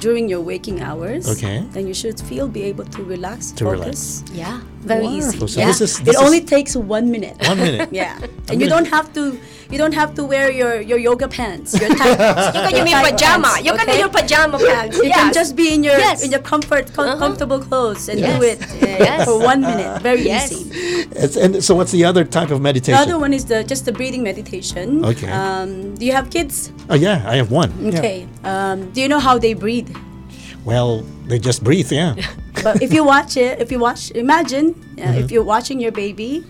during 0.00 0.28
your 0.28 0.40
waking 0.40 0.80
hours, 0.80 1.28
Okay. 1.28 1.64
then 1.72 1.86
you 1.86 1.94
should 1.94 2.20
feel 2.20 2.46
be 2.48 2.62
able 2.62 2.84
to 2.84 3.02
relax, 3.02 3.50
To 3.52 3.64
focus. 3.64 4.22
Yeah. 4.32 4.60
Very 4.88 5.04
Wonderful. 5.04 5.44
easy. 5.44 5.54
So 5.54 5.60
yeah. 5.60 5.66
this 5.70 5.80
is- 5.86 5.98
it 6.00 6.04
this 6.06 6.16
only 6.26 6.40
takes 6.54 6.72
one 6.96 7.06
minute. 7.14 7.36
One 7.48 7.58
minute. 7.58 7.88
Yeah, 8.02 8.18
and 8.50 8.60
you 8.60 8.68
don't 8.74 8.88
have 8.96 9.12
to. 9.14 9.22
You 9.72 9.76
don't 9.76 9.92
have 9.92 10.14
to 10.14 10.24
wear 10.24 10.50
your, 10.50 10.80
your 10.80 10.96
yoga 11.08 11.28
pants. 11.28 11.78
Your 11.78 11.90
tight, 12.00 12.16
You 12.72 12.72
can 12.80 12.86
your 12.88 13.02
pajama. 13.10 13.52
You 13.62 13.72
can 13.76 13.84
do 13.86 13.96
your 14.04 14.08
pajama 14.08 14.56
pants. 14.58 14.96
You 14.96 15.10
can 15.12 15.30
just 15.40 15.52
be 15.60 15.66
in 15.74 15.84
your 15.84 15.98
Yes. 15.98 16.24
in 16.24 16.30
your 16.32 16.40
comfort, 16.40 16.84
com- 16.96 17.04
Uh-huh. 17.08 17.18
comfortable 17.24 17.60
clothes 17.60 18.08
and 18.08 18.16
Yes. 18.18 18.32
do 18.32 18.36
it 18.52 18.58
uh, 18.64 19.04
Yes. 19.08 19.24
for 19.28 19.36
one 19.52 19.60
minute. 19.60 20.00
Very 20.00 20.24
Yes. 20.24 20.48
easy. 20.52 20.72
It's, 21.24 21.36
and 21.36 21.52
so 21.62 21.74
what's 21.78 21.92
the 21.92 22.04
other 22.10 22.24
type 22.24 22.48
of 22.50 22.60
meditation? 22.64 22.96
The 22.96 23.04
other 23.12 23.18
one 23.20 23.34
is 23.38 23.44
the 23.44 23.60
just 23.72 23.84
the 23.84 23.92
breathing 23.92 24.22
meditation. 24.24 25.04
Okay. 25.04 25.28
Um, 25.28 25.92
do 26.00 26.02
you 26.08 26.14
have 26.16 26.26
kids? 26.36 26.72
Oh 26.88 26.96
yeah, 26.96 27.20
I 27.32 27.36
have 27.36 27.50
one. 27.52 27.68
Yeah. 27.76 27.98
Okay. 28.00 28.18
Um, 28.48 28.88
do 28.96 28.98
you 29.04 29.08
know 29.12 29.20
how 29.20 29.36
they 29.36 29.52
breathe? 29.52 29.90
Well, 30.64 31.04
they 31.28 31.38
just 31.38 31.60
breathe. 31.62 31.92
Yeah. 31.92 32.16
But 32.62 32.82
if 32.82 32.92
you 32.92 33.04
watch 33.04 33.36
it, 33.36 33.60
if 33.60 33.70
you 33.72 33.78
watch, 33.78 34.10
imagine 34.12 34.74
uh, 34.98 35.02
Mm-hmm. 35.02 35.18
if 35.24 35.30
you're 35.30 35.44
watching 35.44 35.80
your 35.80 35.92
baby, 35.92 36.44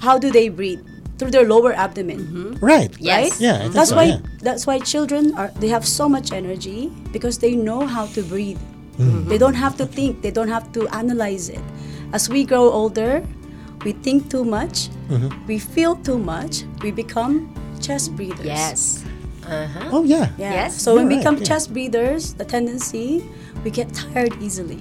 how 0.00 0.18
do 0.18 0.30
they 0.30 0.48
breathe? 0.48 0.80
Through 1.18 1.30
their 1.30 1.46
lower 1.46 1.72
abdomen. 1.72 2.58
right. 2.60 2.90
Yes. 2.98 3.38
right? 3.38 3.40
Yeah. 3.40 3.64
I 3.64 3.68
That's 3.68 3.90
so, 3.90 3.96
why 3.96 4.04
yeah. 4.04 4.18
that's 4.42 4.66
why 4.66 4.80
children 4.82 5.30
are 5.38 5.48
they 5.62 5.68
have 5.70 5.86
so 5.86 6.08
much 6.10 6.32
energy 6.34 6.90
because 7.14 7.38
they 7.38 7.54
know 7.54 7.86
how 7.86 8.06
to 8.18 8.22
breathe. 8.26 8.58
Mm-hmm. 8.98 9.28
They 9.30 9.38
don't 9.38 9.54
have 9.54 9.76
to 9.78 9.86
think, 9.86 10.22
they 10.26 10.32
don't 10.34 10.50
have 10.50 10.72
to 10.74 10.88
analyze 10.90 11.48
it. 11.54 11.62
As 12.12 12.26
we 12.28 12.42
grow 12.42 12.66
older, 12.66 13.22
we 13.86 13.92
think 14.02 14.26
too 14.30 14.42
much, 14.44 14.90
Mm-hmm. 15.06 15.30
we 15.46 15.58
feel 15.62 15.94
too 16.02 16.18
much, 16.18 16.64
we 16.82 16.90
become 16.90 17.46
chest 17.78 18.10
breathers. 18.18 18.42
Yes. 18.46 19.04
Uh-huh. 19.46 19.90
Oh 19.94 20.02
yeah. 20.02 20.32
Yeah. 20.34 20.50
Yes. 20.66 20.80
So 20.82 20.96
when 20.98 21.06
we 21.06 21.14
right, 21.14 21.20
become 21.22 21.36
yeah. 21.38 21.44
chest 21.46 21.70
breathers, 21.72 22.34
the 22.34 22.44
tendency 22.44 23.22
we 23.62 23.70
get 23.70 23.92
tired 23.94 24.34
easily, 24.42 24.80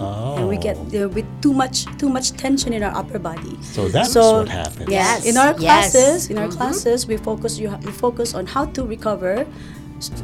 Oh. 0.00 0.36
and 0.38 0.48
we 0.48 0.56
get 0.56 0.76
uh, 0.96 1.08
with 1.08 1.26
too 1.42 1.52
much 1.52 1.84
too 1.98 2.08
much 2.08 2.32
tension 2.32 2.72
in 2.72 2.82
our 2.82 2.94
upper 2.96 3.18
body. 3.18 3.56
So 3.62 3.88
that's 3.88 4.12
So, 4.12 4.40
what 4.40 4.48
happens. 4.48 4.88
Yeah, 4.88 5.20
Yes. 5.20 5.26
in 5.26 5.36
our 5.36 5.52
Yes. 5.52 5.60
classes, 5.92 6.30
in 6.30 6.38
our 6.38 6.48
classes, 6.48 7.06
we 7.06 7.16
focus 7.16 7.58
you 7.58 7.68
ha- 7.70 7.80
we 7.84 7.92
focus 7.92 8.32
on 8.34 8.46
how 8.46 8.64
to 8.72 8.84
recover 8.84 9.44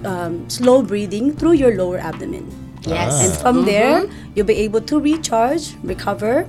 um, 0.05 0.49
slow 0.49 0.81
breathing 0.83 1.37
through 1.37 1.53
your 1.61 1.77
lower 1.77 1.99
abdomen. 1.99 2.49
Yes. 2.87 3.13
And 3.21 3.33
from 3.43 3.65
there, 3.67 4.07
you'll 4.35 4.47
be 4.49 4.57
able 4.65 4.81
to 4.89 4.97
recharge, 5.01 5.75
recover, 5.83 6.47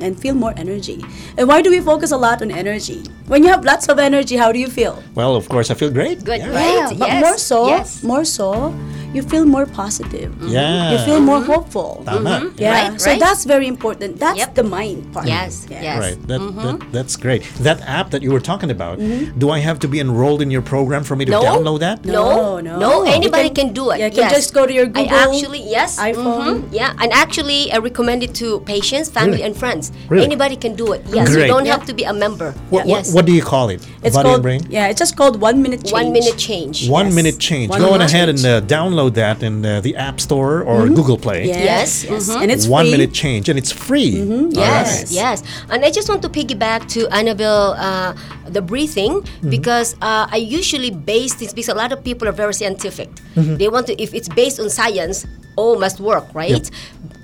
and 0.00 0.18
feel 0.18 0.34
more 0.34 0.52
energy. 0.56 1.04
And 1.38 1.46
why 1.48 1.62
do 1.62 1.70
we 1.70 1.80
focus 1.80 2.10
a 2.10 2.16
lot 2.16 2.42
on 2.42 2.50
energy? 2.50 3.04
When 3.28 3.42
you 3.44 3.48
have 3.50 3.64
lots 3.64 3.88
of 3.88 3.98
energy, 3.98 4.36
how 4.36 4.50
do 4.52 4.58
you 4.58 4.68
feel? 4.68 5.02
Well, 5.14 5.36
of 5.36 5.48
course, 5.48 5.70
I 5.70 5.74
feel 5.74 5.90
great. 5.90 6.24
Good, 6.24 6.40
Yeah. 6.40 6.50
right? 6.52 6.98
but 6.98 7.08
yes. 7.08 7.22
more 7.22 7.38
so, 7.38 7.68
Yes. 7.68 8.02
more 8.02 8.24
so, 8.24 8.74
you 9.16 9.22
feel 9.32 9.44
more 9.56 9.66
positive. 9.66 10.30
Mm-hmm. 10.32 10.48
Yeah. 10.56 10.92
You 10.92 10.98
feel 11.08 11.20
more 11.30 11.42
hopeful. 11.52 11.90
Tama. 12.04 12.30
Mm-hmm. 12.30 12.60
Yeah, 12.62 12.72
Right, 12.74 12.90
right. 12.90 13.00
so 13.00 13.10
that's 13.24 13.42
very 13.54 13.66
important. 13.74 14.10
That's 14.24 14.38
Yep. 14.42 14.50
the 14.60 14.66
mind 14.76 15.00
part. 15.14 15.26
Yes, 15.26 15.52
Yeah. 15.70 15.82
yes. 15.88 15.98
Right. 16.04 16.18
That, 16.30 16.40
mm-hmm. 16.40 16.62
that 16.66 16.92
that's 16.96 17.14
great. 17.24 17.42
That 17.68 17.78
app 17.98 18.06
that 18.12 18.22
you 18.22 18.30
were 18.36 18.44
talking 18.52 18.70
about. 18.76 18.94
Do 19.42 19.46
I 19.56 19.58
have 19.68 19.78
to 19.84 19.88
be 19.94 19.98
enrolled 20.06 20.40
in 20.44 20.50
your 20.56 20.62
program 20.74 21.02
for 21.08 21.16
me 21.16 21.24
to 21.24 21.32
No. 21.36 21.42
download 21.48 21.78
that? 21.86 22.04
No, 22.04 22.12
No, 22.12 22.60
no, 22.68 22.72
no. 22.84 22.92
Anybody 23.18 23.48
can, 23.50 23.68
can- 23.68 23.74
do 23.80 23.84
it. 23.92 23.96
yeah, 24.00 24.06
you 24.12 24.16
can 24.20 24.30
just 24.38 24.50
go 24.58 24.62
to 24.70 24.72
your 24.78 24.86
Google. 24.86 25.02
I 25.02 25.24
Google, 25.24 25.34
actually 25.34 25.62
yes, 25.76 25.90
iPhone. 26.10 26.56
yeah, 26.80 26.92
and 27.02 27.08
actually 27.24 27.60
I 27.74 27.78
recommend 27.90 28.20
it 28.26 28.32
to 28.42 28.48
patients, 28.74 29.08
family, 29.18 29.38
Really? 29.40 29.42
and 29.48 29.54
friends. 29.62 29.84
Really? 30.12 30.24
Anybody 30.30 30.56
can 30.64 30.72
do 30.82 30.86
it. 30.96 31.00
Yes, 31.18 31.28
Great. 31.32 31.42
you 31.42 31.52
don't 31.54 31.66
Yeah. 31.66 31.76
have 31.76 31.84
to 31.90 31.94
be 32.00 32.04
a 32.04 32.12
member. 32.24 32.48
What, 32.74 32.86
yes, 32.86 33.08
what, 33.08 33.14
what 33.16 33.24
do 33.28 33.32
you 33.38 33.44
call 33.52 33.66
it? 33.74 33.80
It's 34.02 34.14
Body 34.16 34.24
called 34.26 34.34
and 34.40 34.42
brain. 34.48 34.60
yeah. 34.76 34.90
It's 34.90 34.98
just 35.04 35.14
called 35.20 35.34
one 35.48 35.56
minute 35.64 35.80
change. 35.84 35.92
one 36.00 36.08
minute 36.18 36.36
change. 36.48 36.76
One 37.00 37.06
Yes. 37.06 37.14
minute 37.18 37.38
change. 37.48 37.68
One 37.70 37.80
Go 37.80 37.86
on 37.94 37.98
minute 37.98 38.12
ahead 38.12 38.28
and 38.32 38.40
uh, 38.52 38.60
download 38.76 39.05
that 39.10 39.42
in 39.42 39.64
uh, 39.64 39.80
the 39.80 39.96
App 39.96 40.20
Store 40.20 40.62
or 40.62 40.88
Google 40.88 41.16
Play. 41.18 41.46
Yes, 41.46 41.60
Yes, 41.66 42.04
yes. 42.04 42.28
mhm. 42.30 42.42
and 42.42 42.50
it's 42.50 42.66
One 42.66 42.84
free. 42.84 42.92
minute 42.92 43.12
change, 43.12 43.48
and 43.48 43.58
it's 43.58 43.72
free. 43.72 44.20
All 44.20 44.52
Yes, 44.52 45.02
right. 45.02 45.10
yes. 45.10 45.42
And 45.70 45.84
I 45.84 45.90
just 45.90 46.08
want 46.08 46.22
to 46.22 46.28
piggyback 46.28 46.88
to 46.94 47.08
Annabelle, 47.14 47.74
uh, 47.78 48.14
the 48.48 48.62
breathing, 48.62 49.22
Mm-hmm. 49.22 49.50
because 49.50 49.94
uh, 50.02 50.26
I 50.30 50.36
usually 50.36 50.90
base 50.90 51.34
this 51.36 51.52
because 51.52 51.68
a 51.68 51.74
lot 51.74 51.92
of 51.92 52.02
people 52.04 52.28
are 52.28 52.32
very 52.32 52.54
scientific. 52.54 53.08
Mm-hmm. 53.34 53.56
They 53.56 53.68
want 53.68 53.86
to, 53.88 53.94
if 54.02 54.14
it's 54.14 54.28
based 54.28 54.58
on 54.60 54.70
science, 54.70 55.26
all 55.56 55.78
must 55.78 56.00
work, 56.00 56.26
right? 56.34 56.70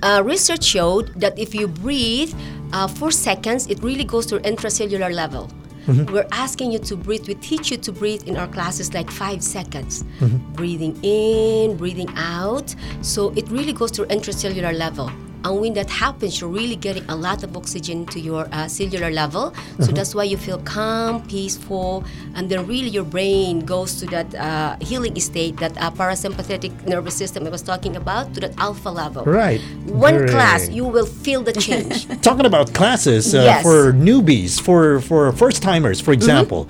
Uh, 0.01 0.21
research 0.25 0.63
showed 0.63 1.13
that 1.19 1.37
if 1.37 1.53
you 1.55 1.67
breathe 1.67 2.33
uh, 2.73 2.87
for 2.87 3.11
seconds, 3.11 3.67
it 3.67 3.81
really 3.83 4.03
goes 4.03 4.25
to 4.27 4.39
intracellular 4.39 5.13
level. 5.13 5.49
Mm-hmm. 5.87 6.13
We're 6.13 6.27
asking 6.31 6.71
you 6.71 6.79
to 6.79 6.95
breathe. 6.95 7.27
We 7.27 7.35
teach 7.35 7.71
you 7.71 7.77
to 7.77 7.91
breathe 7.91 8.23
in 8.27 8.37
our 8.37 8.47
classes 8.47 8.93
like 8.93 9.11
five 9.11 9.43
seconds. 9.43 10.03
Mm-hmm. 10.19 10.53
Breathing 10.53 10.97
in, 11.03 11.77
breathing 11.77 12.09
out. 12.15 12.73
So 13.01 13.31
it 13.35 13.47
really 13.49 13.73
goes 13.73 13.91
to 13.91 14.03
intracellular 14.05 14.77
level. 14.77 15.11
And 15.43 15.59
when 15.59 15.73
that 15.73 15.89
happens, 15.89 16.39
you're 16.39 16.49
really 16.49 16.75
getting 16.75 17.03
a 17.09 17.15
lot 17.15 17.43
of 17.43 17.55
oxygen 17.57 18.05
to 18.07 18.19
your 18.19 18.47
uh, 18.51 18.67
cellular 18.67 19.11
level. 19.11 19.53
So 19.53 19.59
Mm-hmm. 19.83 19.95
that's 19.95 20.15
why 20.15 20.23
you 20.23 20.37
feel 20.37 20.59
calm, 20.59 21.21
peaceful, 21.27 22.03
and 22.35 22.49
then 22.49 22.65
really 22.67 22.89
your 22.89 23.03
brain 23.03 23.59
goes 23.65 23.95
to 23.99 24.05
that 24.07 24.33
uh, 24.35 24.75
healing 24.81 25.19
state, 25.19 25.57
that 25.57 25.75
uh, 25.77 25.91
parasympathetic 25.91 26.71
nervous 26.87 27.15
system 27.15 27.45
I 27.45 27.49
was 27.49 27.61
talking 27.61 27.95
about, 27.95 28.33
to 28.35 28.39
that 28.41 28.53
alpha 28.57 28.89
level. 28.89 29.23
Right. 29.25 29.59
One 29.85 30.27
class, 30.27 30.69
you 30.69 30.85
will 30.85 31.05
feel 31.05 31.41
the 31.43 31.53
change. 31.53 32.07
Talking 32.21 32.45
about 32.45 32.73
classes 32.73 33.35
uh, 33.35 33.41
Yes. 33.43 33.61
for 33.63 33.91
newbies, 33.93 34.61
for 34.61 34.99
for 35.01 35.31
first 35.33 35.61
timers, 35.61 35.99
for 36.01 36.13
example. 36.13 36.65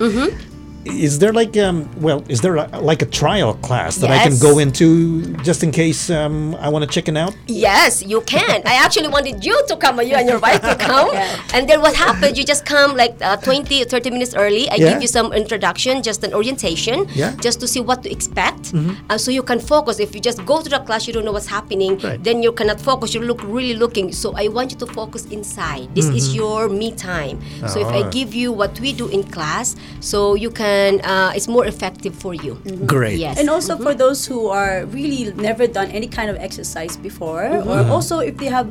Is 0.86 1.18
there 1.18 1.32
like 1.32 1.56
um 1.56 1.88
well 2.00 2.22
is 2.28 2.40
there 2.42 2.56
a, 2.56 2.66
like 2.80 3.00
a 3.00 3.06
trial 3.06 3.54
class 3.66 3.96
that 3.96 4.10
I 4.10 4.18
can 4.22 4.38
go 4.38 4.58
into 4.58 5.32
just 5.42 5.62
in 5.62 5.70
case 5.72 6.10
um 6.10 6.54
I 6.60 6.68
want 6.68 6.84
to 6.84 6.90
chicken 6.90 7.16
out? 7.16 7.34
Yes, 7.46 8.02
you 8.02 8.20
can. 8.22 8.60
I 8.66 8.74
actually 8.84 9.08
wanted 9.08 9.44
you 9.44 9.56
to 9.68 9.76
come, 9.76 10.00
you 10.00 10.14
and 10.14 10.28
your 10.28 10.38
wife 10.40 10.60
to 10.60 10.76
come. 10.76 11.08
yeah. 11.14 11.40
And 11.54 11.68
then 11.68 11.80
what 11.80 11.94
happened, 11.96 12.36
you 12.36 12.44
just 12.44 12.64
come 12.66 12.96
like 12.96 13.16
uh, 13.22 13.36
20 13.38 13.82
or 13.82 13.86
30 13.86 14.10
minutes 14.10 14.34
early. 14.34 14.68
I 14.70 14.74
Yeah. 14.76 14.92
give 14.92 15.02
you 15.02 15.08
some 15.08 15.32
introduction, 15.32 16.02
just 16.02 16.22
an 16.24 16.34
orientation, 16.34 17.06
Yeah. 17.14 17.32
Just 17.40 17.60
to 17.60 17.66
see 17.66 17.80
what 17.80 18.02
to 18.04 18.10
expect. 18.10 18.72
Uh, 19.08 19.16
so 19.16 19.30
you 19.30 19.42
can 19.42 19.60
focus. 19.60 19.98
If 20.00 20.14
you 20.14 20.20
just 20.20 20.44
go 20.44 20.60
to 20.60 20.68
the 20.68 20.80
class, 20.80 21.06
you 21.06 21.12
don't 21.14 21.24
know 21.24 21.32
what's 21.32 21.48
happening, 21.58 21.98
Right. 21.98 22.22
then 22.22 22.42
you 22.42 22.52
cannot 22.52 22.78
focus. 22.80 23.14
You 23.14 23.20
look 23.22 23.40
really 23.44 23.74
looking. 23.74 24.12
So 24.12 24.34
I 24.36 24.48
want 24.48 24.68
you 24.72 24.78
to 24.84 24.86
focus 25.00 25.24
inside. 25.32 25.88
This 25.94 26.06
is 26.12 26.24
Mm-hmm. 26.28 26.36
your 26.42 26.68
me 26.68 26.88
time. 26.92 27.36
So 27.72 27.80
if 27.80 27.88
Ah. 27.88 27.98
I 27.98 28.10
give 28.18 28.34
you 28.34 28.52
what 28.52 28.72
we 28.84 28.92
do 28.92 29.06
in 29.08 29.22
class, 29.36 29.76
so 30.00 30.34
you 30.44 30.50
can, 30.50 30.73
uh, 31.04 31.32
it's 31.36 31.48
more 31.48 31.66
effective 31.66 32.14
for 32.14 32.34
you. 32.34 32.54
Great. 32.86 33.18
Yes. 33.18 33.38
And 33.38 33.48
also 33.50 33.76
for 33.76 33.94
those 33.94 34.26
who 34.26 34.48
are 34.48 34.84
really 34.86 35.32
never 35.34 35.66
done 35.66 35.90
any 35.90 36.06
kind 36.08 36.28
of 36.30 36.36
exercise 36.36 36.96
before, 36.96 37.44
or 37.68 37.78
also 37.94 38.18
if 38.20 38.36
they 38.36 38.46
have 38.50 38.68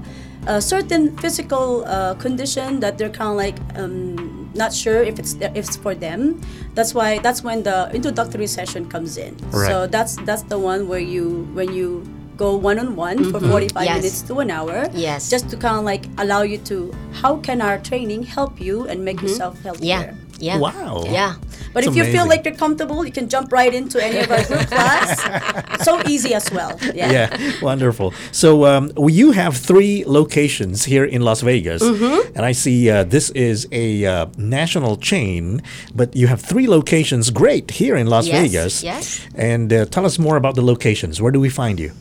a 0.47 0.59
certain 0.61 1.15
physical 1.23 1.85
uh, 1.87 2.13
condition 2.15 2.79
that 2.83 2.97
they're 2.97 3.09
kind 3.13 3.31
of 3.31 3.37
like 3.37 3.57
um, 3.79 4.51
not 4.55 4.73
sure 4.73 5.01
if 5.01 5.17
it's 5.19 5.33
if 5.39 5.55
it's 5.55 5.75
for 5.75 5.95
them, 5.95 6.39
that's 6.75 6.93
why 6.93 7.19
that's 7.19 7.41
when 7.43 7.63
the 7.63 7.89
introductory 7.93 8.47
session 8.47 8.87
comes 8.89 9.17
in. 9.17 9.35
Right. 9.51 9.67
So 9.71 9.87
that's 9.87 10.17
that's 10.27 10.43
the 10.51 10.59
one 10.59 10.87
where 10.91 10.99
you 10.99 11.47
when 11.53 11.71
you 11.73 12.03
go 12.35 12.55
one 12.57 12.79
on 12.81 12.95
one 12.97 13.29
for 13.31 13.39
45 13.39 13.85
Yes. 13.85 13.95
minutes 13.97 14.21
to 14.27 14.39
an 14.41 14.49
hour. 14.51 14.89
Yes. 14.93 15.29
Just 15.29 15.49
to 15.51 15.55
kind 15.57 15.77
of 15.77 15.85
like 15.85 16.05
allow 16.17 16.41
you 16.41 16.57
to 16.69 16.91
how 17.21 17.37
can 17.37 17.61
our 17.61 17.77
training 17.79 18.23
help 18.23 18.59
you 18.59 18.87
and 18.89 19.05
make 19.05 19.21
yourself 19.21 19.61
healthier. 19.61 19.85
yeah. 20.11 20.13
Yeah. 20.43 20.57
Wow. 20.59 21.03
Yeah. 21.19 21.35
But 21.73 21.85
if 21.87 21.95
you 21.95 22.03
feel 22.15 22.27
like 22.27 22.41
you're 22.45 22.59
comfortable, 22.65 22.99
you 23.07 23.11
can 23.11 23.27
jump 23.29 23.51
right 23.51 23.73
into 23.73 23.97
any 24.07 24.19
of 24.23 24.29
our 24.29 24.43
group 24.49 24.67
class. 24.75 25.09
So 25.87 25.91
easy 26.13 26.33
as 26.35 26.51
well. 26.51 26.77
Yeah. 26.93 27.11
yeah, 27.15 27.27
wonderful. 27.69 28.13
So 28.31 28.65
um, 28.71 28.91
you 29.19 29.31
have 29.31 29.57
three 29.57 30.03
locations 30.05 30.85
here 30.85 31.05
in 31.15 31.21
Las 31.23 31.41
Vegas, 31.41 31.81
Mm-hmm. 31.81 32.35
and 32.37 32.45
I 32.45 32.53
see 32.53 32.89
uh, 32.91 33.03
this 33.15 33.29
is 33.31 33.67
a 33.71 34.05
uh, 34.05 34.25
national 34.37 34.97
chain, 34.97 35.61
but 35.95 36.15
you 36.15 36.27
have 36.27 36.41
three 36.51 36.67
locations. 36.67 37.31
Great 37.31 37.71
here 37.71 37.95
in 37.95 38.05
Las 38.07 38.27
Yes, 38.27 38.41
Vegas. 38.41 38.83
yes. 38.83 39.03
And 39.35 39.71
uh, 39.73 39.85
tell 39.85 40.05
us 40.05 40.19
more 40.19 40.35
about 40.37 40.53
the 40.55 40.61
locations. 40.73 41.19
Where 41.21 41.31
do 41.31 41.39
we 41.39 41.49
find 41.49 41.79
you? 41.79 41.91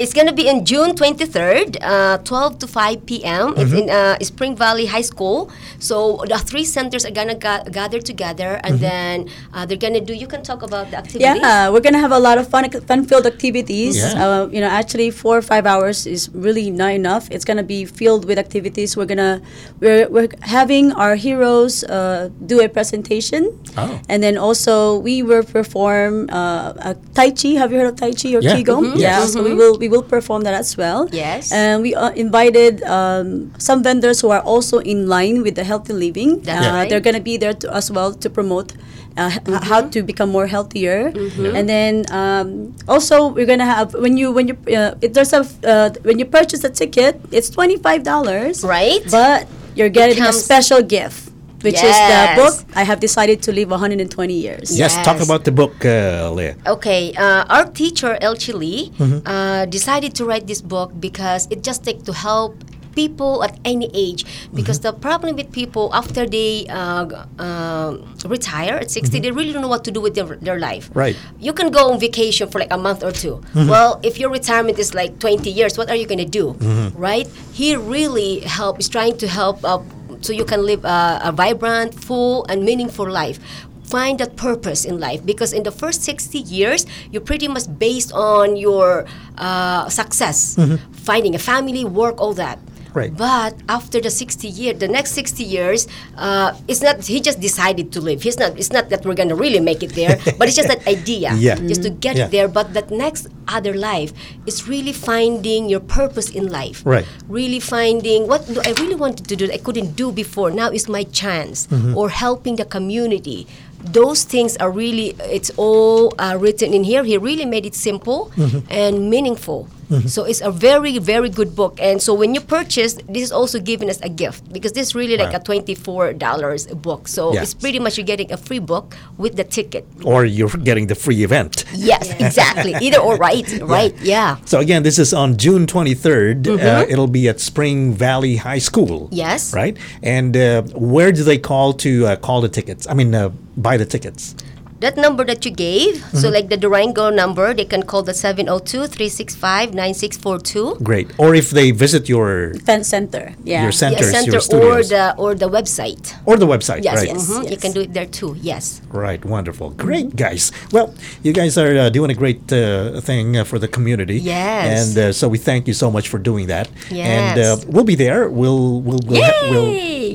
It's 0.00 0.14
going 0.16 0.26
to 0.28 0.32
be 0.32 0.48
in 0.48 0.64
June 0.64 0.92
23rd, 0.96 1.76
uh, 1.82 2.16
12 2.24 2.58
to 2.60 2.66
5 2.66 3.04
p.m. 3.04 3.52
Mm-hmm. 3.54 3.76
in 3.76 3.90
uh, 3.90 4.16
Spring 4.24 4.56
Valley 4.56 4.86
High 4.86 5.02
School. 5.04 5.50
So 5.78 6.24
the 6.26 6.38
three 6.38 6.64
centers 6.64 7.04
are 7.04 7.10
going 7.10 7.28
to 7.28 7.34
ga- 7.34 7.64
gather 7.70 8.00
together 8.00 8.58
and 8.64 8.80
Mm-hmm. 8.80 8.80
then 8.80 9.28
uh, 9.52 9.66
they're 9.66 9.76
going 9.76 9.92
to 9.92 10.00
do, 10.00 10.14
you 10.14 10.26
can 10.26 10.42
talk 10.42 10.62
about 10.62 10.90
the 10.90 10.96
activities. 10.96 11.20
Yeah, 11.20 11.68
we're 11.68 11.80
gonna 11.84 11.98
have 11.98 12.12
a 12.12 12.18
lot 12.18 12.38
of 12.38 12.48
fun, 12.48 12.64
fun-filled 12.70 13.26
activities. 13.26 13.98
Yeah. 13.98 14.16
Uh, 14.24 14.46
you 14.48 14.60
know, 14.62 14.68
actually, 14.72 15.10
four 15.10 15.36
or 15.36 15.42
five 15.42 15.66
hours 15.66 16.06
is 16.06 16.30
really 16.32 16.70
not 16.70 16.92
enough. 16.92 17.28
It's 17.30 17.44
gonna 17.44 17.62
be 17.66 17.84
filled 17.84 18.24
with 18.24 18.38
activities. 18.38 18.96
We're 18.96 19.04
gonna 19.10 19.42
we're, 19.80 20.08
we're 20.08 20.28
having 20.40 20.92
our 20.92 21.14
heroes 21.16 21.84
uh, 21.84 22.30
do 22.46 22.60
a 22.64 22.68
presentation, 22.68 23.52
Oh. 23.76 24.00
and 24.08 24.22
then 24.22 24.38
also 24.38 24.96
we 24.98 25.22
will 25.22 25.42
perform 25.44 26.30
uh, 26.32 26.72
a 26.90 26.96
Tai 27.14 27.30
Chi. 27.36 27.58
Have 27.60 27.72
you 27.72 27.78
heard 27.84 27.90
of 27.92 27.96
Tai 28.00 28.12
Chi 28.16 28.32
or 28.38 28.40
Yeah. 28.40 28.56
Qigong? 28.56 28.94
Mhm. 28.94 28.96
Yeah. 28.96 29.20
Yes. 29.20 29.32
So 29.34 29.42
we 29.42 29.52
will 29.52 29.76
we 29.78 29.88
will 29.90 30.02
perform 30.06 30.42
that 30.46 30.54
as 30.54 30.76
well. 30.78 31.08
Yes. 31.12 31.50
And 31.52 31.82
we 31.82 31.94
uh, 31.94 32.10
invited 32.14 32.82
um, 32.84 33.50
some 33.58 33.82
vendors 33.82 34.20
who 34.22 34.30
are 34.30 34.40
also 34.40 34.78
in 34.78 35.08
line 35.10 35.42
with 35.42 35.54
the 35.58 35.64
healthy 35.64 35.92
living. 35.92 36.40
That's 36.46 36.66
Uh, 36.66 36.72
right. 36.72 36.88
They're 36.88 37.02
going 37.04 37.18
to 37.18 37.26
be 37.32 37.36
there 37.36 37.52
to, 37.60 37.66
as 37.74 37.90
well 37.90 38.14
to 38.14 38.28
promote. 38.30 38.72
Uh, 39.18 39.26
Mm-hmm. 39.26 39.66
how 39.66 39.82
to 39.90 40.06
become 40.06 40.30
more 40.30 40.46
healthier, 40.46 41.10
and 41.58 41.66
then 41.68 42.06
um, 42.14 42.72
also 42.86 43.26
we're 43.34 43.44
gonna 43.44 43.66
have 43.66 43.90
when 43.98 44.14
you 44.16 44.30
when 44.30 44.46
you 44.46 44.54
uh, 44.70 44.94
if 45.02 45.12
there's 45.12 45.34
a 45.34 45.42
uh, 45.66 45.90
when 46.06 46.22
you 46.22 46.24
purchase 46.24 46.62
a 46.62 46.70
ticket, 46.70 47.18
it's 47.34 47.50
twenty 47.50 47.74
five 47.76 48.06
dollars, 48.06 48.62
Right. 48.62 49.02
But 49.10 49.50
you're 49.74 49.90
getting 49.90 50.22
a 50.22 50.30
special 50.32 50.80
gift, 50.86 51.29
which 51.62 51.80
is 51.82 51.96
the 52.12 52.22
book. 52.36 52.54
I 52.74 52.84
have 52.84 53.00
decided 53.00 53.42
to 53.42 53.52
live 53.52 53.70
120 53.70 54.32
years. 54.32 54.76
Yes, 54.78 54.96
talk 55.04 55.20
about 55.20 55.44
the 55.44 55.52
book, 55.52 55.84
uh, 55.84 56.30
Leah. 56.32 56.56
Okay, 56.66 57.12
uh, 57.14 57.44
our 57.48 57.66
teacher 57.66 58.16
Ilchi 58.20 58.54
Lee 58.54 58.90
Mm-hmm. 58.98 59.26
uh, 59.26 59.64
decided 59.66 60.14
to 60.16 60.24
write 60.24 60.46
this 60.46 60.60
book 60.62 60.92
because 61.00 61.46
it 61.50 61.62
just 61.62 61.84
takes 61.84 62.02
to 62.04 62.12
help 62.12 62.56
people 62.94 63.44
at 63.46 63.54
any 63.64 63.86
age 63.94 64.26
because 64.52 64.80
Mm-hmm. 64.82 64.98
the 64.98 65.00
problem 65.00 65.36
with 65.36 65.52
people 65.52 65.94
after 65.94 66.26
they 66.26 66.66
uh, 66.68 67.06
g- 67.06 67.14
um 67.38 68.02
retire 68.26 68.74
at 68.82 68.90
60 68.90 69.20
they 69.22 69.30
really 69.30 69.52
don't 69.54 69.62
know 69.62 69.70
what 69.70 69.84
to 69.86 69.92
do 69.94 70.00
with 70.02 70.14
their, 70.18 70.26
their 70.42 70.58
life 70.58 70.90
Mm-hmm. 70.90 70.98
Right. 70.98 71.16
you 71.38 71.52
can 71.54 71.70
go 71.70 71.92
on 71.94 72.00
vacation 72.00 72.50
for 72.50 72.58
like 72.58 72.72
a 72.74 72.78
month 72.78 73.04
or 73.06 73.12
2 73.14 73.38
Mm-hmm. 73.54 73.68
well 73.70 74.00
if 74.02 74.18
your 74.18 74.28
retirement 74.28 74.78
is 74.82 74.90
like 74.92 75.20
20 75.22 75.48
years 75.48 75.78
what 75.78 75.88
are 75.88 75.94
you 75.94 76.06
going 76.06 76.18
to 76.18 76.26
do 76.42 76.54
Mm-hmm. 76.58 76.98
right 76.98 77.28
he 77.54 77.76
really 77.78 78.40
help 78.40 78.80
is 78.82 78.88
trying 78.90 79.16
to 79.22 79.28
help 79.30 79.62
uh, 79.64 79.78
so 80.20 80.32
you 80.32 80.44
can 80.44 80.64
live 80.64 80.84
a, 80.84 81.20
a 81.24 81.32
vibrant 81.32 81.94
full 81.94 82.44
and 82.48 82.64
meaningful 82.64 83.08
life. 83.08 83.38
Find 83.84 84.20
that 84.20 84.36
purpose 84.36 84.84
in 84.84 85.00
life 85.00 85.24
because 85.26 85.52
in 85.52 85.64
the 85.64 85.72
first 85.72 86.04
60 86.04 86.38
years 86.38 86.86
you're 87.10 87.22
pretty 87.22 87.48
much 87.48 87.66
based 87.78 88.12
on 88.12 88.54
your 88.56 89.04
uh, 89.36 89.88
success. 89.88 90.56
Finding 90.92 91.34
a 91.34 91.38
family 91.38 91.84
work 91.84 92.20
all 92.20 92.34
that 92.34 92.58
Right. 92.92 93.14
but 93.16 93.54
after 93.68 94.00
the 94.00 94.10
60 94.10 94.48
year 94.48 94.72
the 94.74 94.88
next 94.88 95.12
60 95.12 95.44
years 95.44 95.86
uh, 96.16 96.54
it's 96.68 96.82
not 96.82 97.04
he 97.06 97.20
just 97.20 97.40
decided 97.40 97.92
to 97.92 98.00
live 98.00 98.22
he's 98.22 98.38
not 98.38 98.58
it's 98.58 98.72
not 98.72 98.88
that 98.90 99.06
we're 99.06 99.14
gonna 99.14 99.34
really 99.36 99.60
make 99.60 99.82
it 99.82 99.94
there 99.94 100.18
but 100.38 100.48
it's 100.48 100.56
just 100.56 100.68
that 100.68 100.86
idea 100.96 101.34
Yeah. 101.38 101.54
just 101.56 101.82
to 101.82 101.90
get 101.90 102.16
Yeah. 102.16 102.26
there 102.28 102.48
but 102.48 102.74
that 102.74 102.90
next 102.90 103.28
other 103.48 103.74
life 103.74 104.12
is 104.46 104.66
really 104.68 104.92
finding 104.92 105.68
your 105.68 105.80
purpose 105.80 106.30
in 106.30 106.50
life 106.50 106.82
Right. 106.84 107.06
really 107.28 107.60
finding 107.60 108.26
what 108.26 108.46
do 108.46 108.60
I 108.64 108.72
really 108.80 108.94
wanted 108.98 109.26
to 109.28 109.36
do 109.36 109.46
that 109.46 109.54
I 109.54 109.58
couldn't 109.62 109.94
do 109.96 110.10
before. 110.12 110.50
Now 110.50 110.70
is 110.70 110.88
my 110.88 111.04
chance, 111.04 111.66
Mm-hmm. 111.70 111.96
or 111.96 112.08
helping 112.10 112.56
the 112.56 112.64
community. 112.64 113.46
Those 113.82 114.24
things 114.24 114.56
are 114.58 114.70
really, 114.70 115.16
it's 115.24 115.50
all 115.56 116.12
uh, 116.18 116.36
written 116.38 116.74
in 116.74 116.84
here. 116.84 117.02
He 117.04 117.16
really 117.18 117.44
made 117.46 117.64
it 117.66 117.74
simple 117.74 118.30
Mm-hmm. 118.36 118.66
and 118.70 119.08
meaningful. 119.10 119.68
So 120.06 120.24
it's 120.24 120.40
a 120.40 120.50
very, 120.52 120.98
very 120.98 121.28
good 121.28 121.56
book. 121.56 121.78
And 121.82 122.00
so 122.00 122.14
when 122.14 122.34
you 122.34 122.40
purchase, 122.40 122.94
this 123.08 123.22
is 123.24 123.32
also 123.32 123.58
given 123.58 123.88
as 123.90 124.00
a 124.02 124.08
gift 124.08 124.52
because 124.52 124.72
this 124.72 124.88
is 124.88 124.94
really 124.94 125.16
like 125.16 125.32
Right. 125.32 125.40
a 125.40 125.44
twenty-four 125.44 126.12
dollars 126.14 126.66
book. 126.68 127.08
So 127.08 127.34
Yeah. 127.34 127.42
it's 127.42 127.54
pretty 127.54 127.78
much 127.78 127.98
you're 127.98 128.06
getting 128.06 128.30
a 128.32 128.36
free 128.36 128.60
book 128.60 128.94
with 129.18 129.34
the 129.36 129.44
ticket. 129.44 129.84
Or 130.04 130.24
you're 130.24 130.48
getting 130.62 130.86
the 130.86 130.94
free 130.94 131.24
event. 131.24 131.64
Yes, 131.74 132.10
exactly. 132.20 132.74
Either 132.80 132.98
or, 132.98 133.16
right? 133.16 133.46
Right? 133.62 133.94
Yeah. 134.02 134.36
So 134.44 134.58
again, 134.60 134.82
this 134.82 134.98
is 134.98 135.12
on 135.12 135.36
June 135.36 135.66
23rd. 135.66 136.46
Uh, 136.48 136.86
it'll 136.88 137.06
be 137.10 137.28
at 137.28 137.40
Spring 137.40 137.92
Valley 137.92 138.36
High 138.36 138.58
School. 138.62 139.08
Mm-hmm. 139.10 139.14
Yes. 139.14 139.52
Right. 139.54 139.76
And 140.02 140.36
uh, 140.36 140.62
where 140.74 141.10
do 141.12 141.22
they 141.24 141.38
call 141.38 141.72
to 141.84 142.06
uh, 142.06 142.16
call 142.16 142.40
the 142.40 142.48
tickets? 142.48 142.86
I 142.88 142.94
mean, 142.94 143.14
uh, 143.14 143.30
buy 143.56 143.76
the 143.76 143.86
tickets. 143.86 144.34
That 144.80 144.96
number 144.96 145.24
that 145.24 145.44
you 145.44 145.50
gave, 145.52 146.00
Mm-hmm. 146.00 146.18
so 146.18 146.28
like 146.30 146.48
the 146.48 146.56
Durango 146.56 147.10
number, 147.10 147.52
they 147.54 147.64
can 147.64 147.82
call 147.84 148.02
the 148.02 148.12
702-365-9642. 148.12 150.82
Great. 150.82 151.10
Or 151.18 151.34
if 151.34 151.50
they 151.50 151.70
visit 151.70 152.08
your 152.08 152.54
Fan 152.64 152.84
center. 152.84 153.34
Yeah. 153.44 153.62
your 153.62 153.72
centers, 153.72 154.12
Yeah, 154.12 154.20
center 154.20 154.30
your 154.60 154.78
or 154.78 154.82
the 154.82 155.14
or 155.16 155.34
the 155.34 155.48
website. 155.48 156.14
or 156.26 156.36
the 156.36 156.46
website. 156.46 156.84
Yes, 156.84 156.96
right. 156.96 157.08
yes, 157.08 157.30
mhm, 157.30 157.50
You 157.50 157.56
can 157.56 157.72
do 157.72 157.80
it 157.80 157.92
there 157.94 158.06
too. 158.06 158.36
Yes. 158.40 158.80
Right, 158.90 159.24
wonderful. 159.24 159.70
Great, 159.70 160.16
guys. 160.16 160.52
Well, 160.72 160.92
you 161.22 161.32
guys 161.32 161.56
are 161.58 161.76
uh, 161.76 161.88
doing 161.90 162.10
a 162.10 162.14
great 162.14 162.52
uh, 162.52 163.00
thing 163.00 163.36
uh, 163.36 163.44
for 163.44 163.58
the 163.58 163.68
community. 163.68 164.18
Yes. 164.18 164.88
And 164.88 164.98
uh, 164.98 165.12
so 165.12 165.28
we 165.28 165.38
thank 165.38 165.66
you 165.68 165.74
so 165.74 165.90
much 165.90 166.08
for 166.08 166.18
doing 166.18 166.46
that. 166.48 166.68
Yes. 166.90 167.06
And 167.06 167.38
uh, 167.40 167.56
we'll 167.68 167.84
be 167.84 167.94
there. 167.94 168.28
We'll 168.28 168.80
we'll 168.80 169.00
we'll, 169.06 169.22
ha- 169.22 169.48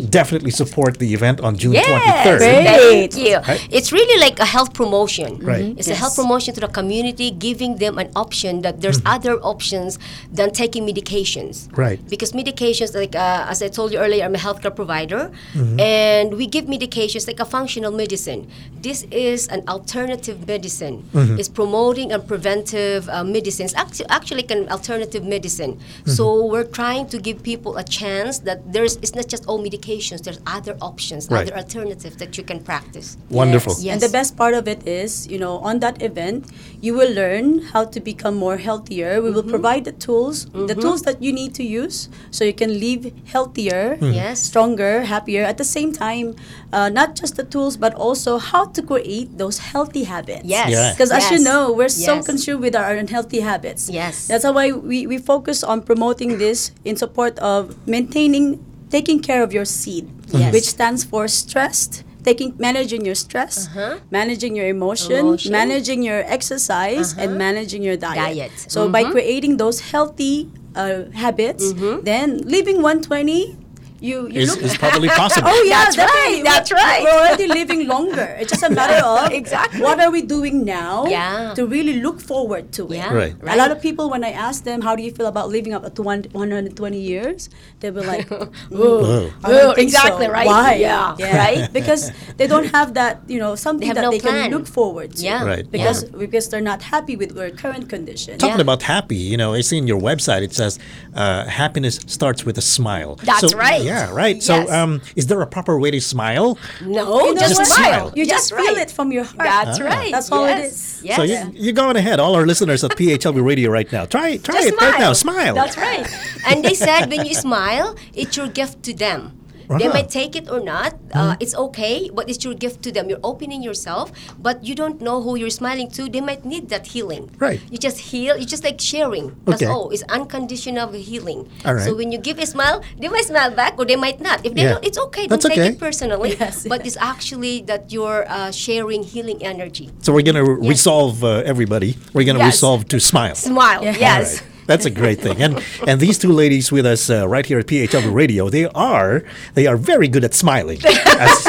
Yay! 0.01 0.05
definitely 0.19 0.51
support 0.51 0.99
the 0.99 1.13
event 1.13 1.39
on 1.41 1.55
June 1.57 1.73
Yes, 1.73 1.87
23rd. 1.87 2.39
thank 2.39 3.17
you. 3.17 3.37
Right. 3.37 3.67
It's 3.71 3.91
really 3.91 4.19
like 4.19 4.39
a 4.39 4.45
health 4.45 4.73
promotion. 4.73 5.39
Right. 5.39 5.75
It's 5.77 5.87
a 5.87 5.95
health 5.95 6.15
promotion 6.15 6.53
to 6.55 6.61
the 6.61 6.67
community, 6.67 7.31
giving 7.31 7.75
them 7.77 7.97
an 7.97 8.09
option 8.15 8.61
that 8.61 8.81
there's 8.81 8.95
Mm-hmm. 8.95 9.15
other 9.15 9.35
options 9.43 9.99
than 10.31 10.51
taking 10.51 10.85
medications. 10.87 11.67
Right. 11.77 11.99
Because 12.09 12.31
medications, 12.31 12.95
like 12.95 13.15
uh, 13.15 13.51
as 13.51 13.61
I 13.61 13.67
told 13.67 13.91
you 13.91 13.99
earlier, 13.99 14.23
I'm 14.25 14.35
a 14.35 14.37
healthcare 14.47 14.73
provider, 14.75 15.31
Mm-hmm. 15.53 15.79
and 15.79 16.27
we 16.39 16.45
give 16.47 16.65
medications 16.65 17.27
like 17.27 17.39
a 17.39 17.45
functional 17.45 17.91
medicine. 17.91 18.47
This 18.81 19.03
is 19.11 19.47
an 19.49 19.61
alternative 19.67 20.47
medicine. 20.47 21.03
Mm-hmm. 21.13 21.39
It's 21.39 21.49
promoting 21.49 22.11
and 22.13 22.21
preventive 22.27 23.07
uh, 23.09 23.23
medicines. 23.23 23.73
Actually, 23.75 24.09
actually, 24.09 24.45
an 24.49 24.69
alternative 24.69 25.23
medicine. 25.23 25.73
Mm-hmm. 25.75 26.11
So 26.17 26.45
we're 26.45 26.63
trying 26.79 27.07
to 27.13 27.17
give 27.19 27.43
people 27.43 27.75
a 27.77 27.83
chance 27.83 28.39
that 28.47 28.59
there's. 28.71 28.95
It's 29.03 29.15
not 29.15 29.27
just 29.27 29.45
all 29.49 29.59
medications. 29.85 30.23
There's 30.23 30.39
other 30.47 30.75
options, 30.81 31.27
Right. 31.29 31.47
other 31.47 31.57
alternatives 31.57 32.15
that 32.17 32.37
you 32.37 32.43
can 32.43 32.59
practice. 32.63 33.17
Wonderful. 33.29 33.73
Yes. 33.73 33.83
Yes. 33.83 33.93
And 33.93 34.01
the 34.01 34.09
best 34.09 34.35
part 34.37 34.53
of 34.53 34.67
it 34.67 34.87
is, 34.87 35.27
you 35.27 35.37
know, 35.39 35.57
on 35.59 35.79
that 35.79 36.01
event, 36.01 36.45
you 36.81 36.93
will 36.93 37.11
learn 37.13 37.61
how 37.73 37.85
to 37.85 37.99
become 37.99 38.35
more 38.35 38.57
healthier. 38.57 39.21
We 39.21 39.31
will 39.31 39.41
Mm-hmm. 39.45 39.49
provide 39.61 39.83
the 39.85 39.91
tools, 39.91 40.45
the 40.71 40.75
tools 40.75 41.01
that 41.03 41.21
you 41.21 41.31
need 41.31 41.53
to 41.55 41.63
use 41.63 42.09
so 42.31 42.43
you 42.45 42.53
can 42.53 42.79
live 42.79 43.11
healthier, 43.25 43.97
Mm-hmm. 44.01 44.13
Yes. 44.13 44.41
stronger, 44.41 45.03
happier. 45.03 45.43
At 45.43 45.57
the 45.57 45.63
same 45.77 45.91
time, 45.91 46.35
uh, 46.73 46.89
not 46.89 47.15
just 47.15 47.35
the 47.35 47.43
tools, 47.43 47.77
but 47.77 47.93
also 47.93 48.37
how 48.37 48.65
to 48.75 48.81
create 48.81 49.37
those 49.37 49.57
healthy 49.59 50.03
habits. 50.03 50.43
Yes. 50.45 50.69
Yeah. 50.69 50.91
Because 50.93 51.11
as 51.11 51.29
you 51.31 51.39
know, 51.39 51.71
we're 51.71 51.89
so 51.89 52.21
consumed 52.23 52.61
with 52.61 52.75
our 52.75 52.95
unhealthy 52.95 53.39
habits. 53.41 53.89
Yes. 53.89 54.27
That's 54.27 54.45
why 54.45 54.71
we, 54.71 55.05
we 55.07 55.17
focus 55.17 55.63
on 55.63 55.81
promoting 55.81 56.37
this 56.37 56.71
in 56.83 56.95
support 56.95 57.37
of 57.39 57.75
maintaining, 57.87 58.59
taking 58.95 59.19
care 59.19 59.43
of 59.43 59.51
your 59.57 59.67
seed, 59.77 60.05
Yes. 60.31 60.53
which 60.55 60.67
stands 60.75 61.03
for 61.03 61.27
stressed. 61.27 62.03
Taking, 62.25 62.55
managing 62.57 63.05
your 63.05 63.13
stress, 63.13 63.67
uh-huh. 63.67 64.01
managing 64.09 64.55
your 64.57 64.67
emotion, 64.67 65.19
Emotion. 65.25 65.51
managing 65.51 66.01
your 66.01 66.21
exercise, 66.37 67.13
and 67.21 67.29
uh-huh. 67.29 67.45
managing 67.45 67.83
your 67.85 67.97
diet. 67.97 68.17
Diet. 68.17 68.51
So 68.73 68.89
by 68.89 69.03
mm-hmm. 69.03 69.11
creating 69.15 69.53
those 69.63 69.77
healthy 69.91 70.49
uh, 70.73 71.05
habits, 71.13 71.65
mm-hmm. 71.69 72.01
then 72.01 72.41
living 72.55 72.81
120, 72.81 73.53
you 74.01 74.27
you 74.29 74.41
Is, 74.41 74.49
look 74.55 74.63
is 74.63 74.77
probably 74.77 75.09
possible. 75.09 75.47
Oh 75.53 75.63
yeah, 75.67 75.85
That's 75.85 75.95
definitely. 75.95 76.35
right, 76.35 76.43
that's 76.43 76.71
We're- 76.71 76.83
right. 76.83 77.01
We're 77.03 77.19
already 77.19 77.47
living 77.47 77.87
longer. 77.87 78.35
It's 78.39 78.51
just 78.51 78.63
a 78.63 78.69
matter 78.69 78.99
of 79.05 79.31
Exactly. 79.31 79.81
what 79.81 79.99
are 79.99 80.11
we 80.11 80.21
doing 80.21 80.65
now 80.65 81.05
Yeah. 81.07 81.53
to 81.55 81.65
really 81.65 82.01
look 82.01 82.19
forward 82.19 82.71
to 82.73 82.87
it. 82.91 82.97
Yeah. 82.97 83.13
Right. 83.13 83.35
A 83.47 83.55
lot 83.55 83.71
of 83.71 83.81
people, 83.81 84.09
when 84.09 84.23
I 84.23 84.31
ask 84.31 84.63
them, 84.63 84.81
how 84.81 84.95
do 84.95 85.03
you 85.03 85.11
feel 85.11 85.27
about 85.27 85.49
living 85.49 85.73
up 85.73 85.83
to 85.95 86.01
one, 86.01 86.23
120 86.33 86.99
years, 86.99 87.49
they'll 87.79 87.93
be 87.93 88.01
like, 88.01 88.27
Whoa. 88.69 89.31
I 89.43 89.51
don't 89.51 89.77
exactly 89.77 90.25
so. 90.25 90.31
right. 90.31 90.47
Why? 90.47 90.73
Yeah. 90.75 91.15
right. 91.19 91.71
Because 91.71 92.11
they 92.37 92.47
don't 92.47 92.67
have 92.73 92.93
that, 92.95 93.21
you 93.27 93.39
know, 93.39 93.55
something 93.55 93.87
have 93.87 93.95
that 93.95 94.01
no 94.03 94.11
they 94.11 94.19
plan. 94.19 94.49
can 94.49 94.57
look 94.57 94.67
forward 94.67 95.15
to. 95.15 95.23
Yeah. 95.23 95.43
Right. 95.45 95.69
Because 95.69 96.03
Yeah. 96.03 96.17
because 96.17 96.49
they're 96.49 96.67
not 96.73 96.81
happy 96.81 97.15
with 97.15 97.35
their 97.35 97.51
current 97.51 97.87
condition. 97.89 98.37
Talking 98.37 98.57
Yeah. 98.57 98.61
about 98.69 98.81
happy, 98.83 99.15
you 99.15 99.37
know, 99.37 99.53
I 99.53 99.61
see 99.61 99.77
in 99.77 99.87
your 99.87 100.01
website 100.01 100.41
it 100.41 100.53
says 100.53 100.79
uh, 101.15 101.45
happiness 101.45 101.95
starts 102.07 102.43
with 102.45 102.57
a 102.57 102.65
smile. 102.75 103.15
That's 103.23 103.51
So- 103.51 103.57
right. 103.57 103.84
Yeah, 103.85 104.11
right. 104.11 104.41
So, 104.43 104.55
Yes. 104.57 104.71
um, 104.71 105.01
is 105.15 105.27
there 105.27 105.41
a 105.41 105.47
proper 105.47 105.79
way 105.79 105.91
to 105.91 106.01
smile? 106.01 106.57
No, 106.81 107.25
You 107.27 107.33
know 107.35 107.39
just 107.41 107.57
what? 107.59 107.67
smile. 107.67 108.11
You 108.15 108.25
That's 108.25 108.49
just 108.49 108.55
feel 108.55 108.73
right. 108.75 108.77
it 108.83 108.91
from 108.91 109.11
your 109.11 109.23
heart. 109.23 109.37
That's 109.39 109.79
Ah. 109.79 109.83
right. 109.85 110.11
That's 110.11 110.31
all 110.31 110.45
it 110.45 110.57
yes. 110.57 110.71
is. 110.71 111.01
Yes. 111.03 111.15
So 111.17 111.23
you, 111.23 111.39
you're 111.53 111.73
going 111.73 111.95
ahead. 111.95 112.19
All 112.19 112.35
our 112.35 112.45
listeners 112.45 112.83
at 112.83 112.91
PHLV 112.99 113.41
Radio 113.45 113.69
right 113.71 113.89
now, 113.91 114.05
try 114.05 114.37
try 114.37 114.55
Just 114.55 114.67
it 114.69 114.81
right 114.81 114.99
now. 114.99 115.13
Smile. 115.13 115.55
That's 115.55 115.77
right. 115.77 116.05
and 116.47 116.63
they 116.65 116.73
said 116.73 117.09
when 117.09 117.25
you 117.25 117.33
smile, 117.35 117.95
it's 118.13 118.35
your 118.37 118.47
gift 118.47 118.83
to 118.83 118.93
them. 118.93 119.31
They 119.69 119.87
might 119.89 120.09
take 120.09 120.35
it 120.35 120.49
or 120.49 120.59
not. 120.59 120.93
Uh, 121.13 121.35
it's 121.39 121.55
okay, 121.55 122.09
but 122.13 122.29
it's 122.29 122.43
your 122.43 122.53
gift 122.53 122.81
to 122.83 122.91
them. 122.91 123.09
You're 123.09 123.23
opening 123.23 123.63
yourself, 123.63 124.11
but 124.39 124.63
you 124.63 124.75
don't 124.75 125.01
know 125.01 125.21
who 125.21 125.35
you're 125.35 125.49
smiling 125.53 125.89
to. 125.97 126.09
They 126.09 126.21
might 126.21 126.45
need 126.45 126.69
that 126.69 126.87
healing. 126.87 127.31
Right. 127.39 127.59
You 127.71 127.77
just 127.77 127.97
heal. 128.11 128.37
You 128.37 128.45
just 128.45 128.63
like 128.63 128.79
sharing. 128.79 129.35
That's 129.45 129.61
Okay. 129.61 129.71
all. 129.71 129.89
It's 129.91 130.03
unconditional 130.09 130.91
healing. 130.93 131.49
All 131.65 131.73
right. 131.75 131.83
So 131.85 131.95
when 131.95 132.11
you 132.11 132.17
give 132.17 132.37
a 132.39 132.45
smile, 132.45 132.83
they 132.99 133.07
might 133.07 133.25
smile 133.25 133.51
back, 133.51 133.75
or 133.79 133.85
they 133.85 133.95
might 133.95 134.19
not. 134.21 134.45
If 134.45 134.53
they 134.53 134.63
Yeah. 134.63 134.73
don't, 134.77 134.85
it's 134.85 134.97
okay. 135.09 135.27
That's 135.27 135.43
don't 135.43 135.51
take 135.55 135.59
okay. 135.65 135.73
it 135.75 135.79
personally. 135.79 136.35
Yes, 136.45 136.67
But 136.67 136.85
it's 136.85 136.97
actually 136.99 137.61
that 137.71 137.91
you're 137.91 138.25
uh, 138.29 138.51
sharing 138.51 139.03
healing 139.03 139.41
energy. 139.43 139.89
So 140.01 140.11
we're 140.13 140.21
gonna 140.27 140.43
Yes. 140.45 140.69
resolve 140.69 141.23
uh, 141.23 141.41
everybody. 141.51 141.95
We're 142.13 142.25
gonna 142.27 142.39
Yes. 142.43 142.55
resolve 142.59 142.85
to 142.93 142.99
smile. 142.99 143.35
Smile. 143.35 143.81
Yeah. 143.83 143.95
Yes. 143.99 144.41
That's 144.65 144.85
a 144.85 144.89
great 144.89 145.19
thing. 145.21 145.41
And 145.41 145.63
and 145.87 145.99
these 146.01 146.17
two 146.17 146.31
ladies 146.31 146.71
with 146.71 146.85
us 146.85 147.09
uh, 147.09 147.27
right 147.27 147.45
here 147.45 147.59
at 147.59 147.67
PHW 147.67 148.13
Radio, 148.13 148.49
they 148.49 148.65
are 148.73 149.23
they 149.53 149.67
are 149.67 149.77
very 149.77 150.07
good 150.07 150.23
at 150.23 150.33
smiling. 150.33 150.79
As, 150.85 151.47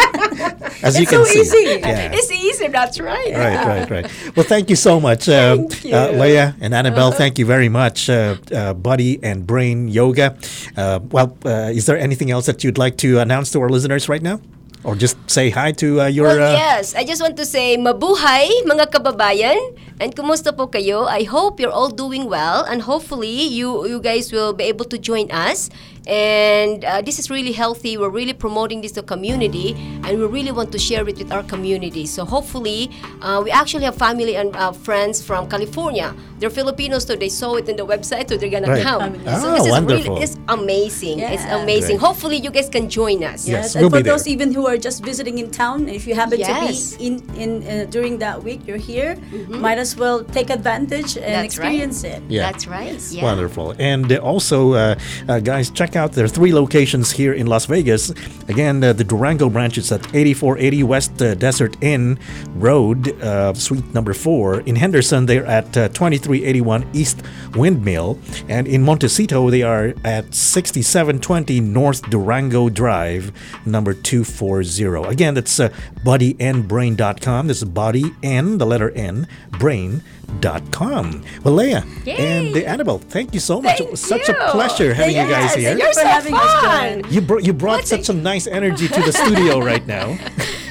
as 0.82 1.00
you 1.00 1.06
can 1.06 1.24
so 1.24 1.32
see. 1.32 1.40
easy. 1.40 1.80
Yeah. 1.80 2.10
It's 2.12 2.30
easy. 2.30 2.68
That's 2.68 3.00
right. 3.00 3.32
Right, 3.32 3.66
right, 3.66 3.90
right. 3.90 4.36
Well, 4.36 4.46
thank 4.46 4.70
you 4.70 4.76
so 4.76 5.00
much, 5.00 5.28
uh, 5.28 5.56
you. 5.82 5.94
Uh, 5.94 6.12
Leah 6.12 6.54
and 6.60 6.74
Annabelle. 6.74 7.12
Thank 7.12 7.38
you 7.38 7.46
very 7.46 7.68
much, 7.68 8.08
uh, 8.10 8.36
uh, 8.52 8.74
Body 8.74 9.18
and 9.22 9.46
Brain 9.46 9.88
Yoga. 9.88 10.36
Uh, 10.76 11.00
well, 11.10 11.36
uh, 11.44 11.72
is 11.72 11.86
there 11.86 11.98
anything 11.98 12.30
else 12.30 12.46
that 12.46 12.62
you'd 12.64 12.78
like 12.78 12.96
to 12.98 13.18
announce 13.18 13.50
to 13.52 13.60
our 13.60 13.68
listeners 13.68 14.08
right 14.08 14.22
now, 14.22 14.40
or 14.84 14.94
just 14.94 15.16
say 15.30 15.50
hi 15.50 15.72
to 15.72 16.02
uh, 16.02 16.06
your? 16.06 16.28
Well, 16.28 16.54
uh, 16.54 16.58
yes. 16.58 16.94
I 16.94 17.04
just 17.04 17.22
want 17.22 17.36
to 17.36 17.46
say, 17.46 17.76
mabuhay 17.76 18.48
mga 18.68 18.92
kababayan. 18.92 19.56
And 19.98 20.12
kumusta 20.12 20.52
po 20.52 20.68
kayo? 20.68 21.08
I 21.08 21.24
hope 21.24 21.56
you're 21.56 21.72
all 21.72 21.88
doing 21.88 22.28
well 22.28 22.68
and 22.68 22.84
hopefully 22.84 23.32
you 23.48 23.88
you 23.88 23.96
guys 23.96 24.28
will 24.28 24.52
be 24.52 24.68
able 24.68 24.84
to 24.92 25.00
join 25.00 25.32
us. 25.32 25.72
And 26.06 26.84
uh, 26.86 27.02
this 27.02 27.18
is 27.18 27.32
really 27.34 27.50
healthy. 27.50 27.98
We're 27.98 28.12
really 28.14 28.36
promoting 28.36 28.78
this 28.78 28.92
to 28.94 29.02
community 29.02 29.74
and 30.06 30.20
we 30.20 30.26
really 30.28 30.52
want 30.54 30.70
to 30.70 30.78
share 30.78 31.02
it 31.08 31.18
with 31.18 31.32
our 31.34 31.42
community. 31.42 32.06
So 32.06 32.22
hopefully, 32.22 32.94
uh, 33.24 33.42
we 33.42 33.50
actually 33.50 33.90
have 33.90 33.98
family 33.98 34.36
and 34.38 34.54
uh, 34.54 34.70
friends 34.70 35.18
from 35.18 35.48
California. 35.50 36.14
They're 36.38 36.52
Filipinos, 36.52 37.08
so 37.10 37.16
they 37.16 37.32
saw 37.32 37.56
it 37.58 37.66
in 37.66 37.74
the 37.74 37.82
website, 37.88 38.28
so 38.30 38.36
they're 38.38 38.52
gonna 38.52 38.68
Right. 38.70 38.84
come. 38.86 39.18
Family. 39.18 39.24
so 39.40 39.48
Ah, 39.50 39.54
this 39.58 39.66
is 39.66 39.74
really 39.82 40.06
it's 40.22 40.36
amazing. 40.46 41.24
It's 41.24 41.42
amazing. 41.48 41.96
Great. 41.98 42.06
Hopefully, 42.06 42.36
you 42.38 42.52
guys 42.54 42.68
can 42.70 42.86
join 42.86 43.24
us. 43.26 43.48
Yes, 43.48 43.74
and 43.74 43.82
we'll 43.82 43.90
for 43.90 43.98
be 43.98 44.06
there. 44.06 44.14
those 44.14 44.28
even 44.30 44.52
who 44.54 44.68
are 44.68 44.76
just 44.78 45.00
visiting 45.02 45.40
in 45.42 45.50
town, 45.50 45.88
if 45.90 46.06
you 46.06 46.14
happen 46.14 46.38
Yes. 46.38 46.92
to 46.94 47.00
be 47.00 47.08
in 47.08 47.12
in 47.34 47.50
uh, 47.66 47.72
during 47.90 48.20
that 48.22 48.44
week, 48.46 48.62
you're 48.68 48.78
here, 48.78 49.16
might 49.48 49.80
as 49.82 49.85
well 49.94 50.24
take 50.24 50.48
advantage 50.50 51.16
and. 51.18 51.36
That's 51.36 51.58
right. 51.58 51.66
experience 51.66 52.02
it. 52.04 52.22
Yeah. 52.28 52.50
That's 52.50 52.66
right. 52.66 53.00
Yeah. 53.10 53.24
Wonderful. 53.24 53.74
And 53.78 54.10
uh, 54.10 54.16
also, 54.16 54.72
uh, 54.72 54.98
uh, 55.28 55.40
guys, 55.40 55.70
check 55.70 55.96
out 55.96 56.12
their 56.12 56.28
three 56.28 56.52
locations 56.52 57.12
here 57.12 57.34
in 57.34 57.46
Las 57.46 57.66
Vegas. 57.66 58.10
Again, 58.48 58.82
uh, 58.82 58.92
the 58.92 59.04
Durango 59.04 59.50
branch 59.50 59.76
is 59.78 59.92
at 59.92 60.00
8480 60.14 60.82
West 60.82 61.22
uh, 61.22 61.34
Desert 61.34 61.76
Inn 61.82 62.18
Road, 62.54 63.20
uh, 63.22 63.52
Suite 63.54 63.92
number 63.92 64.14
4. 64.14 64.60
In 64.60 64.76
Henderson, 64.76 65.26
they're 65.26 65.46
at 65.46 65.76
uh, 65.76 65.88
2381 65.88 66.88
East 66.92 67.22
Windmill. 67.54 68.18
And 68.48 68.66
in 68.66 68.82
Montecito, 68.82 69.50
they 69.50 69.62
are 69.62 69.94
at 70.04 70.34
6720 70.34 71.60
North 71.60 72.08
Durango 72.08 72.68
Drive, 72.68 73.32
number 73.66 73.92
240. 73.92 75.08
Again, 75.08 75.34
that's 75.34 75.60
uh, 75.60 75.68
bodynbrain.com. 76.04 77.46
This 77.48 77.58
is 77.58 77.64
body 77.64 78.14
and 78.22 78.60
the 78.60 78.66
letter 78.66 78.90
N, 78.90 79.28
brain 79.76 80.00
brain.com. 80.26 81.22
Well, 81.44 81.54
Leah 81.54 81.84
and 82.06 82.54
uh, 82.56 82.60
Annabelle, 82.60 82.98
thank 82.98 83.34
you 83.34 83.40
so 83.40 83.60
much. 83.60 83.78
Thank 83.78 83.88
it 83.88 83.90
was 83.90 84.00
such 84.00 84.28
a 84.28 84.34
pleasure 84.50 84.94
having 84.94 85.16
you 85.16 85.28
guys 85.28 85.54
here. 85.54 85.76
You're 85.76 85.92
so 85.92 86.04
having 86.04 86.34
fun. 86.34 87.02
Joanne. 87.02 87.12
You, 87.12 87.20
brought 87.20 87.44
you 87.44 87.52
brought 87.52 87.86
such 87.86 88.08
a 88.08 88.12
nice 88.12 88.46
energy 88.58 88.88
to 88.88 89.00
the 89.00 89.12
studio 89.12 89.58
right 89.60 89.86
now. 89.86 90.18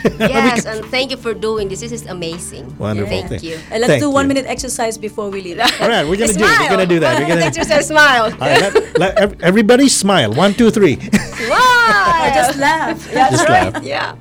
yes, 0.20 0.66
and 0.66 0.86
thank 0.86 1.12
you 1.12 1.18
for 1.18 1.34
doing 1.34 1.68
this. 1.68 1.80
This 1.80 1.92
is 1.92 2.06
amazing. 2.06 2.78
Wonderful. 2.78 3.28
Thank 3.28 3.44
you. 3.44 3.56
And 3.72 3.82
let's 3.82 3.88
Thank 3.88 4.02
do 4.02 4.10
one 4.10 4.26
you. 4.26 4.36
minute 4.36 4.46
exercise 4.46 4.98
before 4.98 5.30
we 5.30 5.42
leave. 5.42 5.60
All 5.82 5.90
right, 5.90 6.06
we're 6.08 6.18
gonna 6.18 6.34
do. 6.34 6.46
smile. 6.46 6.60
We're 6.62 6.70
gonna 6.70 6.86
do 6.86 7.00
that. 7.00 7.20
We're 7.20 7.28
gonna. 7.28 7.42
Thanks 7.42 7.58
for 7.58 7.82
smile. 7.82 8.26
All 8.26 8.40
right, 8.40 8.62
let, 8.62 9.00
let 9.00 9.18
ev- 9.18 9.42
everybody 9.42 9.90
smile. 9.90 10.34
One, 10.34 10.54
two, 10.54 10.70
three. 10.72 11.00
Smile. 11.00 12.34
Just 12.34 12.58
laugh. 12.60 13.12
That's 13.12 13.38
Just 13.38 13.50
right. 13.50 13.74
laugh. 13.74 13.84
yeah. 13.84 14.16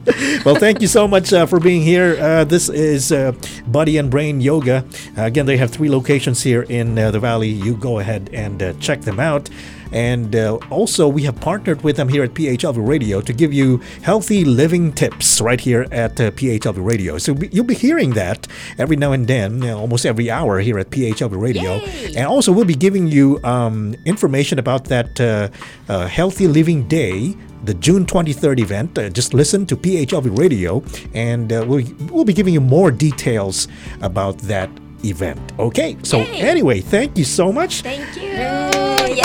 well, 0.45 0.55
thank 0.55 0.81
you 0.81 0.87
so 0.87 1.09
much 1.09 1.33
uh, 1.33 1.47
for 1.47 1.59
being 1.61 1.83
here. 1.83 2.17
Uh, 2.21 2.45
this 2.45 2.69
is 2.69 3.13
uh, 3.13 3.33
Body 3.67 3.97
and 3.99 4.11
Brain 4.11 4.41
Yoga. 4.41 4.85
Again, 5.27 5.47
they 5.47 5.57
have 5.57 5.71
three 5.71 5.89
locations 5.89 6.43
here 6.43 6.63
in 6.63 6.99
uh, 6.99 7.11
the 7.11 7.21
Valley. 7.21 7.49
You 7.49 7.77
go 7.77 7.99
ahead 7.99 8.31
and 8.33 8.63
uh, 8.63 8.73
check 8.75 9.03
them 9.03 9.19
out. 9.19 9.49
And 9.93 10.35
uh, 10.35 10.59
also, 10.71 11.07
we 11.07 11.23
have 11.23 11.41
partnered 11.41 11.83
with 11.83 11.97
them 11.97 12.09
here 12.09 12.25
at 12.25 12.35
PHLV 12.35 12.87
Radio 12.87 13.21
to 13.21 13.33
give 13.33 13.53
you 13.53 13.79
healthy 14.03 14.45
living 14.45 14.93
tips 14.93 15.41
right 15.41 15.61
here 15.61 15.87
at 15.93 16.21
uh, 16.21 16.33
PHLV 16.33 16.85
Radio. 16.85 17.17
So 17.19 17.33
be- 17.33 17.49
you'll 17.53 17.65
be 17.65 17.75
hearing 17.75 18.11
that 18.15 18.49
every 18.77 18.97
now 18.97 19.13
and 19.13 19.27
then, 19.27 19.63
almost 19.63 20.05
every 20.05 20.31
hour 20.31 20.59
here 20.59 20.81
at 20.81 20.91
PHLV 20.91 21.41
Radio. 21.41 21.77
Yay. 21.77 22.15
And 22.17 22.27
also, 22.27 22.51
we'll 22.51 22.65
be 22.65 22.75
giving 22.75 23.07
you 23.07 23.39
um, 23.45 23.95
information 24.05 24.59
about 24.59 24.87
that 24.87 25.21
uh, 25.21 25.49
uh, 25.89 26.09
Healthy 26.09 26.49
Living 26.49 26.89
Day 26.89 27.37
the 27.65 27.75
June 27.75 28.05
23rd 28.05 28.61
event. 28.61 28.99
Uh, 28.99 29.09
just 29.09 29.33
listen 29.33 29.65
to 29.65 29.75
PHLV 29.75 30.39
Radio, 30.39 30.85
and 31.15 31.51
uh, 31.51 31.65
we'll, 31.67 31.83
we'll 32.11 32.25
be 32.25 32.35
giving 32.35 32.53
you 32.53 32.61
more 32.61 32.91
details 32.91 33.69
about 34.03 34.37
that 34.39 34.69
event. 35.05 35.41
Okay, 35.59 35.97
so 36.03 36.19
Yay. 36.19 36.41
anyway, 36.41 36.81
thank 36.81 37.19
you 37.19 37.25
so 37.25 37.53
much. 37.53 37.83
Thank 37.83 38.17
you. 38.17 38.23
Yay. 38.33 39.21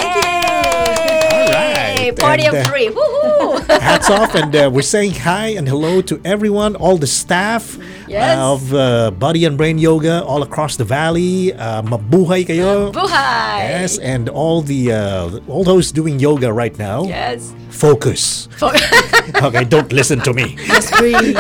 All 1.31 1.47
right, 1.51 2.13
Party 2.17 2.45
and, 2.45 2.55
of 2.57 2.65
uh, 2.65 2.69
three. 2.69 2.87
Woohoo. 2.89 3.79
Hats 3.81 4.09
off, 4.09 4.35
and 4.35 4.55
uh, 4.55 4.69
we're 4.71 4.81
saying 4.81 5.11
hi 5.13 5.47
and 5.57 5.67
hello 5.67 6.01
to 6.01 6.19
everyone, 6.25 6.75
all 6.75 6.97
the 6.97 7.07
staff 7.07 7.77
Yes. 8.07 8.37
of 8.39 8.73
uh, 8.73 9.11
Body 9.11 9.45
and 9.45 9.55
Brain 9.57 9.77
Yoga 9.77 10.23
all 10.23 10.41
across 10.41 10.75
the 10.77 10.83
valley. 10.83 11.53
Uh, 11.53 11.83
mabuhay 11.83 12.41
kayo. 12.45 12.91
Buhay. 12.91 13.59
Yes, 13.69 13.99
and 13.99 14.29
all 14.29 14.61
the 14.63 14.91
uh, 14.93 15.37
all 15.47 15.63
those 15.63 15.91
doing 15.91 16.17
yoga 16.19 16.51
right 16.51 16.73
now. 16.79 17.03
Yes. 17.03 17.53
Focus. 17.69 18.49
okay, 19.43 19.63
don't 19.63 19.93
listen 19.93 20.19
to 20.25 20.33
me. 20.33 20.55
Just 20.65 20.89
breathe. 20.97 21.37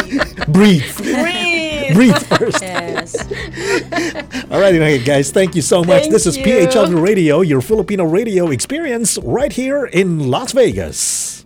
Breathe. 0.47 0.85
Breathe. 0.97 1.93
Breathe 1.97 2.21
first. 2.37 2.61
yes. 2.61 2.88
All 4.51 4.59
right, 4.59 5.03
guys, 5.05 5.31
thank 5.31 5.55
you 5.55 5.61
so 5.61 5.83
much. 5.83 6.03
Thank 6.03 6.13
this 6.13 6.25
is 6.25 6.37
you. 6.37 6.43
PHLV 6.43 7.01
Radio, 7.01 7.41
your 7.41 7.61
Filipino 7.61 8.05
radio 8.05 8.51
experience 8.51 9.17
right 9.23 9.51
here 9.51 9.85
in 9.85 10.29
Las 10.29 10.51
Vegas. 10.51 11.43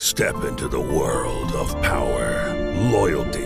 Step 0.00 0.44
into 0.44 0.68
the 0.68 0.80
world 0.80 1.52
of 1.52 1.70
power, 1.82 2.54
loyalty, 2.92 3.45